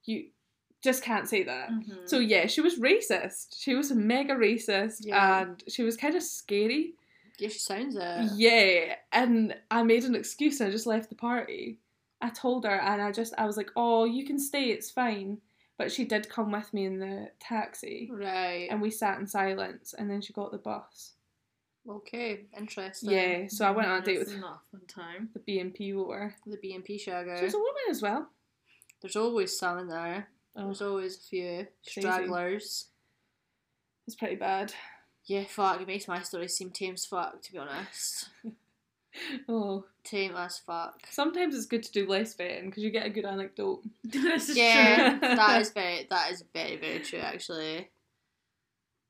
[0.06, 0.28] you
[0.82, 2.08] just can't say that." Mhm.
[2.10, 3.60] So yeah, she was racist.
[3.62, 5.42] She was mega racist, Yeah.
[5.42, 6.96] and she was kind of scary.
[7.38, 8.32] Yeah, she sounds it.
[8.36, 11.80] Yeah, and I made an excuse and I just left the party.
[12.22, 15.42] I told her and I just I was like, "Oh, you can stay, it's fine."
[15.78, 18.68] But she did come with me in the taxi Right.
[18.70, 21.14] and we sat in silence and then she got the bus.
[21.88, 23.10] Okay, interesting.
[23.12, 25.30] Yeah, so I went on a date with not fun time.
[25.34, 26.36] the BNP voter.
[26.46, 27.40] The BNP So shagger.
[27.40, 28.30] there's a woman as well.
[29.02, 30.28] There's always some in there.
[30.56, 32.02] Oh, There's always a few Crazy.
[32.02, 32.86] stragglers.
[34.06, 34.74] it's pretty bad.
[35.26, 35.80] Yeah, fuck.
[35.82, 38.30] It makes my story seem tame as fuck, to be honest.
[39.50, 41.00] Oh, Tame as fuck.
[41.10, 43.82] sometimes it's good to do less betting because you get a good anecdote.
[44.04, 45.36] this is Yeah, true.
[45.36, 47.90] that is very that is very very true actually.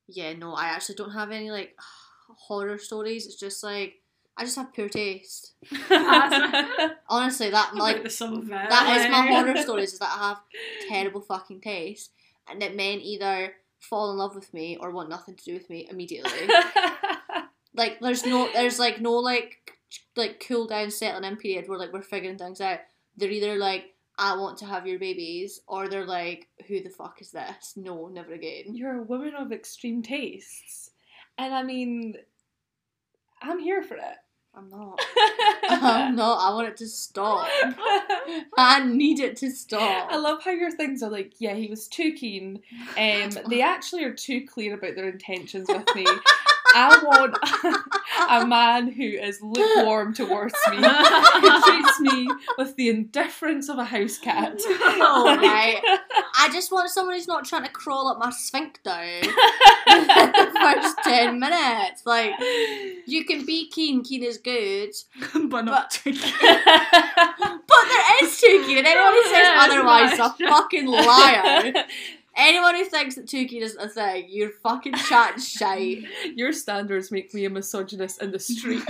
[0.07, 1.75] Yeah, no, I actually don't have any like
[2.37, 3.25] horror stories.
[3.25, 3.95] It's just like
[4.37, 5.53] I just have poor taste.
[7.09, 9.93] Honestly, that like like the sum of that is my horror stories.
[9.93, 10.41] Is that I have
[10.87, 12.11] terrible fucking taste,
[12.49, 15.69] and that men either fall in love with me or want nothing to do with
[15.69, 16.47] me immediately.
[17.75, 19.77] like there's no there's like no like
[20.15, 22.79] like cool down settling in period where like we're figuring things out.
[23.17, 27.21] They're either like I want to have your babies or they're like who the fuck
[27.21, 27.73] is this?
[27.75, 28.73] No, never again.
[28.75, 30.88] You're a woman of extreme tastes,
[31.39, 32.15] and I mean,
[33.41, 34.17] I'm here for it.
[34.53, 34.99] I'm not.
[35.69, 36.37] I'm not.
[36.39, 37.47] I want it to stop.
[38.57, 40.11] I need it to stop.
[40.11, 42.59] I love how your things are like, yeah, he was too keen.
[42.97, 46.05] Um, they actually are too clear about their intentions with me.
[46.75, 47.35] I want
[48.29, 53.85] a man who is lukewarm towards me, who treats me with the indifference of a
[53.85, 54.59] house cat.
[54.67, 55.79] Oh, right.
[56.37, 59.21] I just want someone who's not trying to crawl up my sphincter
[60.59, 62.05] first ten minutes.
[62.05, 62.33] Like
[63.05, 64.91] you can be keen, keen is good,
[65.49, 66.33] but not too keen.
[66.41, 71.73] but there is too keen, and anyone who says Yeah, otherwise is a fucking liar.
[72.35, 76.03] Anyone who thinks that too keen isn't a thing, you're fucking chatting shite.
[76.35, 78.85] Your standards make me a misogynist in the streets.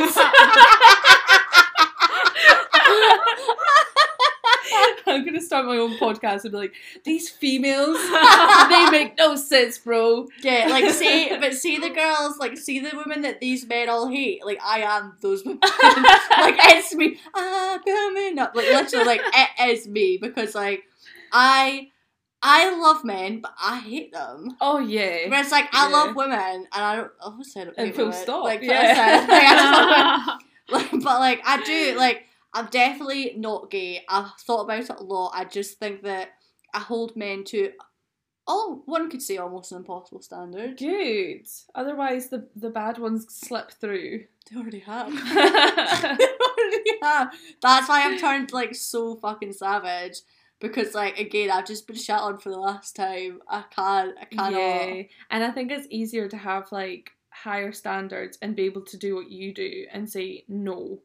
[5.15, 7.97] I'm gonna start my own podcast and be like, these females,
[8.69, 10.27] they make no sense, bro.
[10.41, 14.07] Yeah, like see, but see the girls, like see the women that these men all
[14.07, 14.45] hate.
[14.45, 15.59] Like I am those women.
[15.61, 17.19] like it's me.
[17.33, 18.55] I'm coming up.
[18.55, 20.83] Like literally, like it is me because like
[21.31, 21.89] I,
[22.41, 24.55] I love men, but I hate them.
[24.61, 25.27] Oh yeah.
[25.27, 25.93] Whereas like I Yeah.
[25.95, 27.11] love women, and I don't.
[27.21, 27.71] Oh, I said.
[27.77, 28.79] And full stop, Like, yeah.
[28.79, 29.71] I said, like, I just
[30.71, 30.91] love women.
[30.93, 34.03] like, but like I do like I'm definitely not gay.
[34.09, 35.33] I've thought about it a lot.
[35.35, 36.29] I just think that
[36.73, 37.71] I hold men to
[38.47, 40.77] oh one could say almost an impossible standard.
[40.77, 41.47] Good.
[41.75, 44.25] Otherwise, the the bad ones slip through.
[44.49, 45.11] They already have.
[45.33, 47.33] they already have.
[47.61, 50.17] That's why I'm turned like so fucking savage.
[50.59, 53.39] Because like again, I've just been shut on for the last time.
[53.47, 54.15] I can't.
[54.19, 54.53] I cannot.
[54.53, 58.97] Yeah, and I think it's easier to have like higher standards and be able to
[58.97, 60.99] do what you do and say no,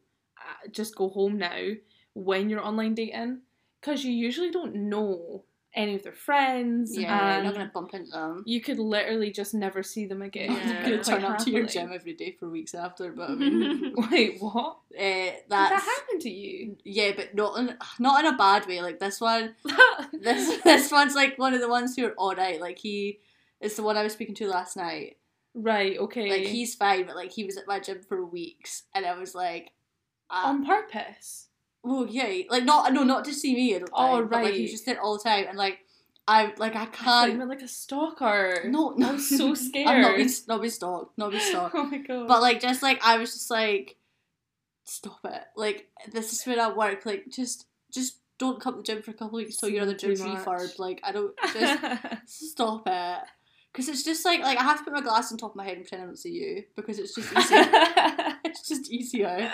[0.71, 1.71] just go home now
[2.13, 3.39] when you're online dating
[3.81, 5.43] because you usually don't know
[5.73, 8.43] any of their friends Yeah, you're not gonna bump into them.
[8.45, 10.49] you could literally just never see them again.
[10.51, 10.59] Yeah.
[10.85, 13.93] I'm gonna turn up to your gym every day for weeks after, but I mean,
[14.09, 14.77] Wait, what?
[14.97, 16.77] uh, that happen to you?
[16.85, 18.81] yeah, but not in not in a bad way.
[18.81, 19.55] Like this one,
[20.13, 22.61] this this one's like one of the ones who are alright.
[22.61, 23.19] Like he
[23.59, 25.17] is the one I was speaking to last night.
[25.53, 26.29] right, okay.
[26.29, 29.35] Like he's fine, but like he was at my gym for weeks, and I was
[29.35, 29.71] like,
[30.29, 31.47] uh, on purpose.
[31.83, 33.75] oh yeah, like not no not to see me.
[33.75, 35.79] I don't Oh, think, but, like he just did all the time, and like
[36.27, 37.37] I like I I thought you can't.
[37.37, 38.61] meant like a stalker.
[38.65, 39.87] No, no, I'm so scared.
[39.87, 41.75] I'm not being not being stalked, not being stalked.
[41.77, 42.27] Oh my god.
[42.27, 43.97] But like just like I was just like
[44.85, 45.43] stop it.
[45.55, 47.05] Like this is where I work.
[47.05, 49.93] Like just just don't come to the gym for a couple weeks till your other
[49.93, 50.43] Too gym's much.
[50.45, 50.79] refurbed.
[50.79, 53.19] Like I don't just stop it.
[53.75, 55.65] Cause it's just like like I have to put my glass on top of my
[55.65, 57.65] head and pretend I don't see you because it's just easier.
[58.45, 59.51] it's just easier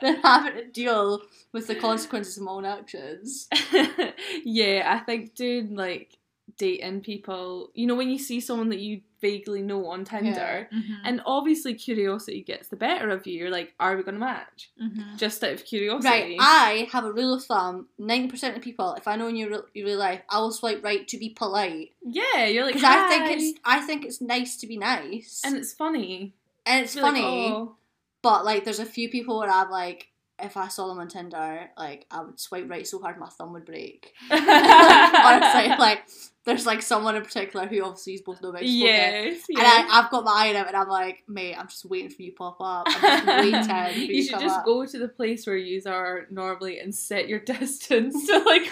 [0.00, 1.22] than having to deal
[1.52, 3.48] with the consequences of my own actions.
[4.44, 6.16] yeah, I think doing like
[6.58, 10.98] dating people, you know, when you see someone that you vaguely know on Tinder, Mhm.
[11.04, 13.38] and obviously curiosity gets the better of you.
[13.38, 14.70] You're like, are we going to match?
[14.80, 15.16] Mhm.
[15.16, 16.08] Just out of curiosity.
[16.08, 19.36] Right, I have a rule of thumb: ninety percent of people, if I know in
[19.36, 22.74] your real, your real life, I will swipe right to be polite yeah, you're like,
[22.74, 26.34] because I think it's I think it's nice to be nice and it's funny.
[26.66, 27.48] and it's You're like, funny.
[27.50, 27.76] "Oh."
[28.22, 30.08] But like, there's a few people where I'm like,
[30.42, 33.52] if I saw them on Tinder, like I would swipe right so hard my thumb
[33.52, 34.12] would break.
[34.30, 36.02] Honestly, like
[36.44, 38.64] there's like someone in particular who obviously is both know about.
[38.64, 38.84] you've.
[38.84, 39.58] Yes, And.
[39.60, 42.22] I, I've got my eye on him, and I'm like, mate, I'm just waiting for
[42.22, 42.86] you to pop up.
[42.88, 44.64] I'm just waiting for you, you should just up.
[44.64, 48.70] go to the place where you are normally and set your distance to like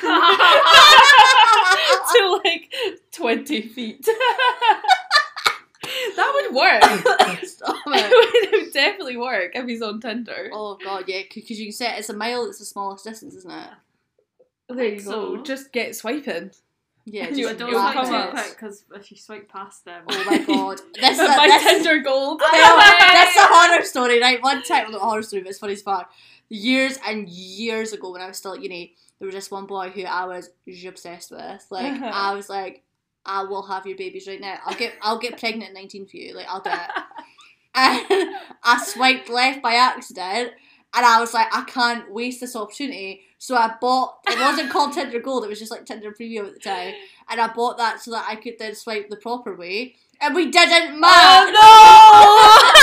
[2.13, 2.75] to like
[3.13, 4.07] twenty feet.
[6.81, 6.83] that
[7.29, 7.45] would work.
[7.45, 8.65] Stop it it.
[8.65, 10.51] would, definitely work if he's on Tinder.
[10.53, 12.47] Oh god, yeah, because you can set it's a mile.
[12.47, 13.69] It's the smallest distance, isn't it?
[14.69, 15.37] there you think go.
[15.37, 15.43] so.
[15.43, 16.51] Just get swiping.
[17.05, 18.31] Yeah, You just Don't swipe come too up.
[18.31, 20.05] quick because if you swipe past them.
[20.09, 20.81] Oh my god.
[20.95, 22.41] This, my this, Tinder gold.
[22.41, 24.43] That's a horror story, right?
[24.43, 26.13] One time, not a horror story, but it's funny as fuck.
[26.49, 29.91] Years and years ago, when I was still at uni, there was this one boy
[29.91, 30.51] who I was
[30.87, 31.67] obsessed with.
[31.71, 32.11] Like, Uh-huh.
[32.13, 32.83] I was like,
[33.25, 34.59] I will have your babies right now.
[34.65, 36.35] I'll get, I'll get pregnant at nineteen for you.
[36.35, 36.91] Like, I'll do it.
[37.75, 38.07] And
[38.63, 40.53] I swiped left by accident,
[40.95, 43.23] and I was like, I can't waste this opportunity.
[43.39, 44.19] So I bought.
[44.29, 45.45] It wasn't called Tinder Gold.
[45.45, 46.95] It was just like Tinder Premium at the time,
[47.29, 49.97] and I bought that so that I could then swipe the proper way.
[50.21, 51.55] And we didn't oh, match.
[51.57, 52.83] Oh no!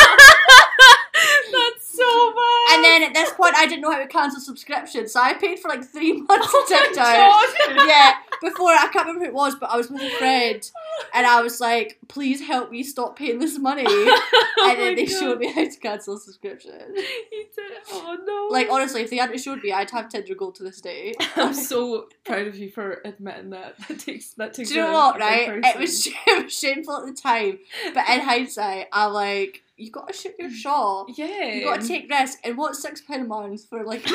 [1.51, 2.75] That's so bad.
[2.75, 5.59] And then at this point, I didn't know how to cancel subscriptions, so I paid
[5.59, 7.05] for like three months of Oh my TikTok.
[7.05, 7.87] God.
[7.87, 10.71] Yeah, before I can't remember who it was, but I was with a friend,
[11.13, 13.85] and I was like, "Please help me stop paying this money."
[14.61, 15.19] Oh and then they God.
[15.19, 16.73] showed me how to cancel a subscription.
[17.29, 17.71] He did.
[17.91, 18.53] Oh no!
[18.53, 21.13] Like honestly, if they hadn't showed me, I'd have Tinder Gold to this day.
[21.37, 23.77] I'm so proud of you for admitting that.
[23.87, 24.69] That takes that takes.
[24.69, 25.19] Do you know what?
[25.19, 25.61] Right?
[25.63, 27.59] It was, it was shameful at the time,
[27.93, 30.55] but in hindsight, I'm like, you got to shoot your mm.
[30.55, 31.05] shot.
[31.15, 31.45] Yeah.
[31.45, 32.41] You got to take risks.
[32.43, 34.05] And what's six pound a month for like?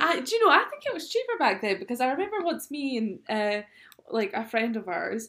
[0.00, 0.52] I, do you know?
[0.52, 3.62] I think it was cheaper back then because I remember once me and uh,
[4.10, 5.28] like a friend of ours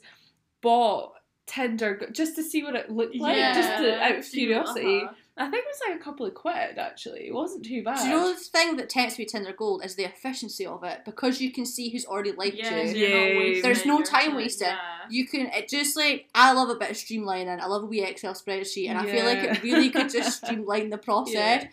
[0.61, 1.13] bought
[1.45, 5.01] Tinder just to see what it looked like, just to, out of curiosity.
[5.01, 5.13] Uh-huh.
[5.37, 7.27] I think it was like a couple of quid actually.
[7.27, 7.99] It wasn't too bad.
[7.99, 10.83] Do you know the thing that tempts me to Tinder Gold is the efficiency of
[10.83, 12.87] it because you can see who's already liked Yeah, you.
[12.89, 13.61] so Yeah.
[13.61, 14.67] There's no time wasted.
[14.67, 14.77] Yeah.
[15.09, 17.57] You can it just like I love a bit of streamlining.
[17.59, 20.89] I love a wee Excel spreadsheet, and I feel like it really could just streamline
[20.89, 21.65] the process.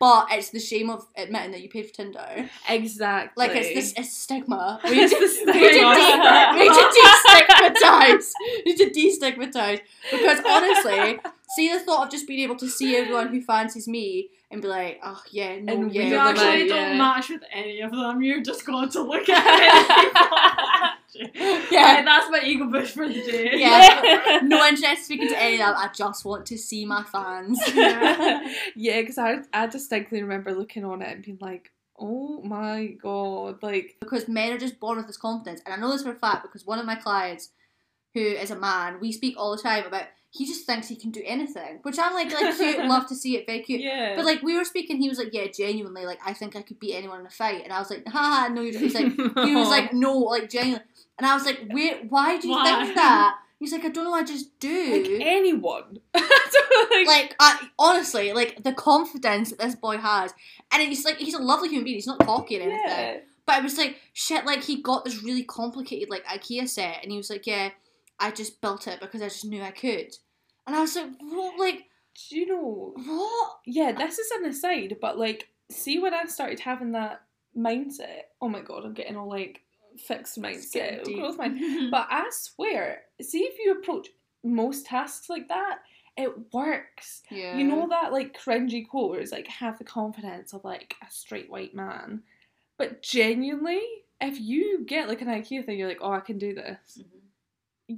[0.00, 2.50] But it's the shame of admitting that you paid for Tinder.
[2.68, 3.46] exactly.
[3.46, 4.80] Like it's this it's stigma.
[4.84, 5.94] We need to, we need to, stigma.
[5.94, 8.32] de- we need to destigmatize.
[8.64, 9.80] We need to destigmatize
[10.10, 11.20] because honestly,
[11.56, 14.68] see the thought of just being able to see everyone who fancies me and be
[14.68, 16.98] like, oh yeah, no, And yeah, You actually don't yeah.
[16.98, 18.22] match with any of them.
[18.22, 19.44] You're just going to look at
[20.84, 20.90] it.
[21.70, 21.94] Yeah.
[21.96, 23.52] Right, that's my ego push for the day.
[23.54, 24.40] Yeah.
[24.42, 25.74] no interest speaking to any of them.
[25.76, 27.58] I just want to see my fans.
[27.74, 33.62] yeah, because I I distinctly remember looking on it and being like, oh my god,
[33.62, 36.14] like because men are just born with this confidence, and I know this for a
[36.14, 37.50] fact because one of my clients,
[38.14, 40.04] who is a man, we speak all the time about
[40.34, 43.36] he just thinks he can do anything, which I'm like, like cute, love to see
[43.36, 43.80] it, very cute.
[43.80, 46.62] yeah, But like we were speaking, he was like, yeah, genuinely, like I think I
[46.62, 48.82] could beat anyone in a fight, and I was like, ha, no, you don't.
[48.82, 50.84] He's like, he was like, no, like genuinely,
[51.18, 52.84] and I was like, wait, why do you Why?
[52.84, 53.36] think that?
[53.60, 54.92] He's like, I don't know, I just do.
[54.92, 55.98] like anyone.
[56.14, 60.34] like, like I honestly like the confidence that this boy has,
[60.72, 61.96] and he's like he's a lovely human being.
[61.96, 62.80] He's not cocky or anything.
[62.86, 63.16] yeah.
[63.46, 64.44] But I was like shit.
[64.44, 67.70] Like he got this really complicated like IKEA set, and he was like, yeah,
[68.18, 70.14] I just built it because I just knew I could.
[70.66, 71.58] And I was like, what?
[71.58, 71.84] Like
[72.28, 72.92] Do you know?
[72.96, 73.50] what?
[73.66, 77.22] Yeah, this is an aside, but like, see when I started having that
[77.56, 78.22] mindset.
[78.42, 79.60] Oh my god, I'm getting all like
[79.98, 81.90] fixed mindset, growth mind.
[81.90, 84.08] But I swear, see if you approach
[84.42, 85.78] most tasks like that,
[86.16, 87.22] it works.
[87.30, 87.56] Yeah.
[87.56, 91.10] You know that like cringy quote where it's like have the confidence of like a
[91.10, 92.22] straight white man.
[92.78, 93.80] But genuinely,
[94.20, 97.00] if you get like an IKEA thing, you're like, oh, I can do this.
[97.88, 97.96] You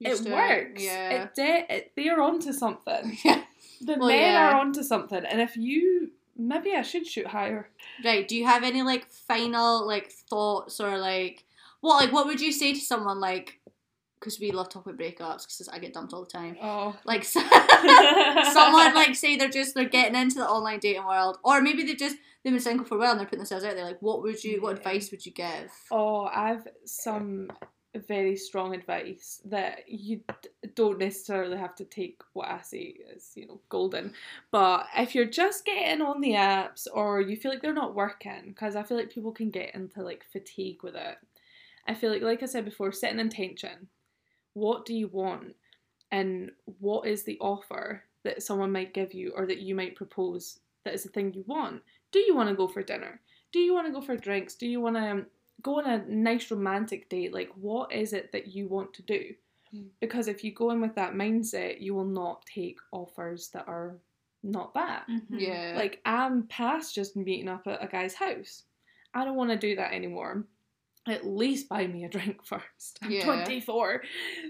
[0.00, 0.82] it do works.
[0.82, 1.10] Yeah.
[1.24, 3.18] It, de- it they're onto something.
[3.24, 3.42] yeah.
[3.82, 4.48] The Well, men yeah.
[4.50, 6.10] are onto something, and if you
[6.40, 7.68] maybe I should shoot higher.
[8.04, 8.26] Right.
[8.26, 11.44] Do you have any like final like thoughts or like
[11.80, 13.60] what like what would you say to someone like
[14.20, 16.56] because we love talking about breakups because I get dumped all the time.
[16.60, 21.62] Oh, Like someone like say they're just they're getting into the online dating world, or
[21.62, 23.84] maybe they just they've been single for a while and they're putting themselves out there.
[23.84, 24.60] Like, what would you?
[24.60, 25.70] What advice would you give?
[25.90, 27.50] Oh, I've some
[27.98, 30.20] very strong advice that you
[30.74, 34.12] don't necessarily have to take what I say as you know golden,
[34.50, 38.44] but if you're just getting on the apps or you feel like they're not working,
[38.46, 41.16] because I feel like people can get into like fatigue with it.
[41.88, 43.88] I feel like, like I said before, set an intention.
[44.54, 45.56] What do you want,
[46.12, 50.60] and what is the offer that someone might give you or that you might propose
[50.84, 51.82] that is the thing you want?
[52.12, 53.20] Do you want to go for dinner?
[53.52, 54.54] Do you want to go for drinks?
[54.54, 55.24] Do you want to
[55.62, 57.32] go on a nice romantic date?
[57.34, 59.34] Like, what is it that you want to do?
[59.74, 59.86] Mm.
[60.00, 63.96] Because if you go in with that mindset, you will not take offers that are
[64.42, 65.06] not that.
[65.10, 65.38] Mm-hmm.
[65.38, 65.72] Yeah.
[65.76, 68.62] Like, I'm past just meeting up at a guy's house.
[69.14, 70.44] I don't want to do that anymore.
[71.06, 72.98] At least buy me a drink first.
[73.02, 73.24] I'm Yeah.
[73.24, 74.02] 24.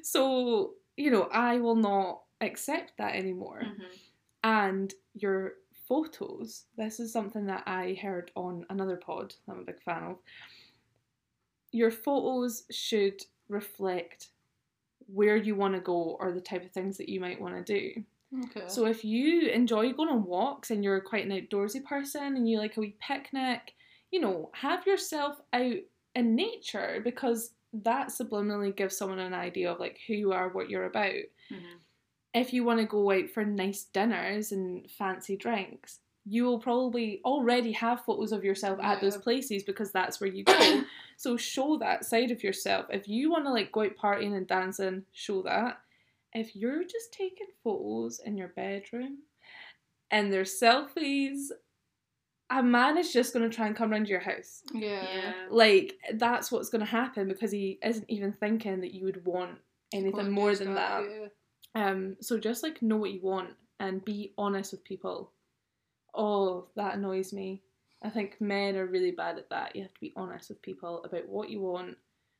[0.03, 3.85] So, you know, I will not accept that anymore Mm-hmm.
[4.45, 5.55] and your
[5.89, 6.65] photos.
[6.77, 10.17] This is something that I heard on another pod that I'm a big fan of.
[11.73, 14.29] Your photos should reflect
[15.07, 17.73] where you want to go or the type of things that you might want to
[17.81, 18.05] do.
[18.45, 18.69] okay.
[18.69, 22.59] So if you enjoy going on walks and you're quite an outdoorsy person and you
[22.59, 23.75] like a wee picnic,
[24.11, 25.77] you know, have yourself out
[26.15, 30.69] in nature because that subliminally gives someone an idea of like who you are, what
[30.71, 31.15] you're about.
[31.51, 31.79] Mhm.
[32.35, 37.21] If you want to go out for nice dinners and fancy drinks, you will probably
[37.25, 40.83] already have photos of yourself at those places because that's where you go.
[41.17, 42.87] so show that side of yourself.
[42.91, 45.79] If you want to like go out partying and dancing, show that.
[46.33, 49.19] If you're just taking photos in your bedroom
[50.11, 51.47] and there's selfies,
[52.51, 54.63] a man is just going to try and come round your house.
[54.75, 55.03] Yeah.
[55.03, 55.33] Yeah.
[55.51, 59.59] Like that's what's going to happen because he isn't even thinking that you would want
[59.93, 61.31] anything Quite more than stuff, that.
[61.75, 61.87] yeah.
[61.89, 65.33] Um, so just like know what you want and be honest with people.
[66.15, 67.63] Oh, that annoys me.
[68.03, 69.77] I think men are really bad at that.
[69.77, 71.97] You have to be honest with people about what you want,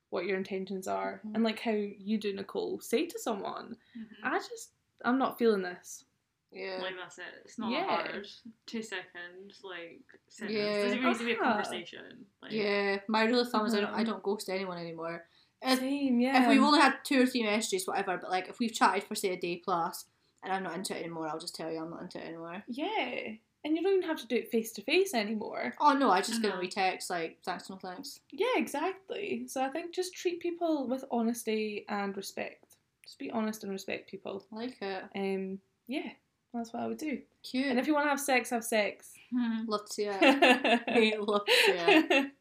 [0.09, 1.35] what your intentions are, Mhm.
[1.35, 2.81] and like how you do, Nicole.
[2.81, 4.07] Say to someone, Mhm.
[4.25, 4.73] "I just,
[5.05, 6.05] I'm not feeling this."
[6.51, 6.79] Yeah.
[6.83, 7.25] Like that's it.
[7.45, 7.85] It's not Yeah.
[7.85, 8.27] hard.
[8.67, 10.59] Two seconds, like sentence.
[10.59, 10.83] Yeah.
[10.83, 11.45] Doesn't even need to be a Ah.
[11.45, 12.27] conversation.
[12.43, 13.01] Like, yeah.
[13.07, 14.07] My rule of thumb is I don't, I Mhm.
[14.07, 15.29] don't ghost anyone anymore.
[15.63, 16.43] If, Same, yeah.
[16.43, 19.15] if we've only had two or three messages, whatever, but like if we've chatted for
[19.15, 20.07] say a day plus
[20.43, 22.65] and I'm not into it anymore, I'll just tell you I'm not into it anymore.
[22.67, 23.35] yeah,
[23.65, 25.75] and you don't even have to do it face to face anymore.
[25.81, 26.73] Oh no, I just gonna Mhm.
[26.73, 28.21] retext like thanks no thanks.
[28.31, 29.45] Yeah, exactly.
[29.49, 32.77] So I think just treat people with honesty and respect.
[33.05, 34.45] Just be honest and respect people.
[34.53, 35.05] I like it.
[35.15, 35.59] Um,
[35.89, 36.11] yeah,
[36.55, 37.21] that's what I would do.
[37.43, 37.67] Cute.
[37.67, 39.13] And if you want to have sex, have sex.
[39.35, 39.67] Mhm.
[39.69, 40.21] Love to see it.
[40.89, 41.19] yeah.
[41.21, 42.33] Love to see it.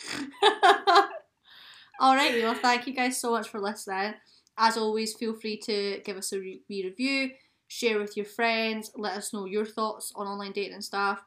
[2.00, 4.14] Alrighty, well, thank you guys so much for listening.
[4.56, 7.30] As always, feel free to give us a re- review,
[7.70, 11.22] share with your friends, let us know your thoughts on online dating and stuff.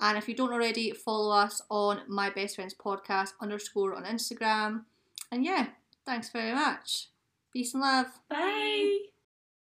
[0.00, 4.82] And if you don't already, follow us on My Best Friends Podcast underscore on Instagram.
[5.30, 5.68] And yeah,
[6.04, 7.10] thanks very much.
[7.52, 8.08] Peace and love.
[8.28, 9.13] Bye.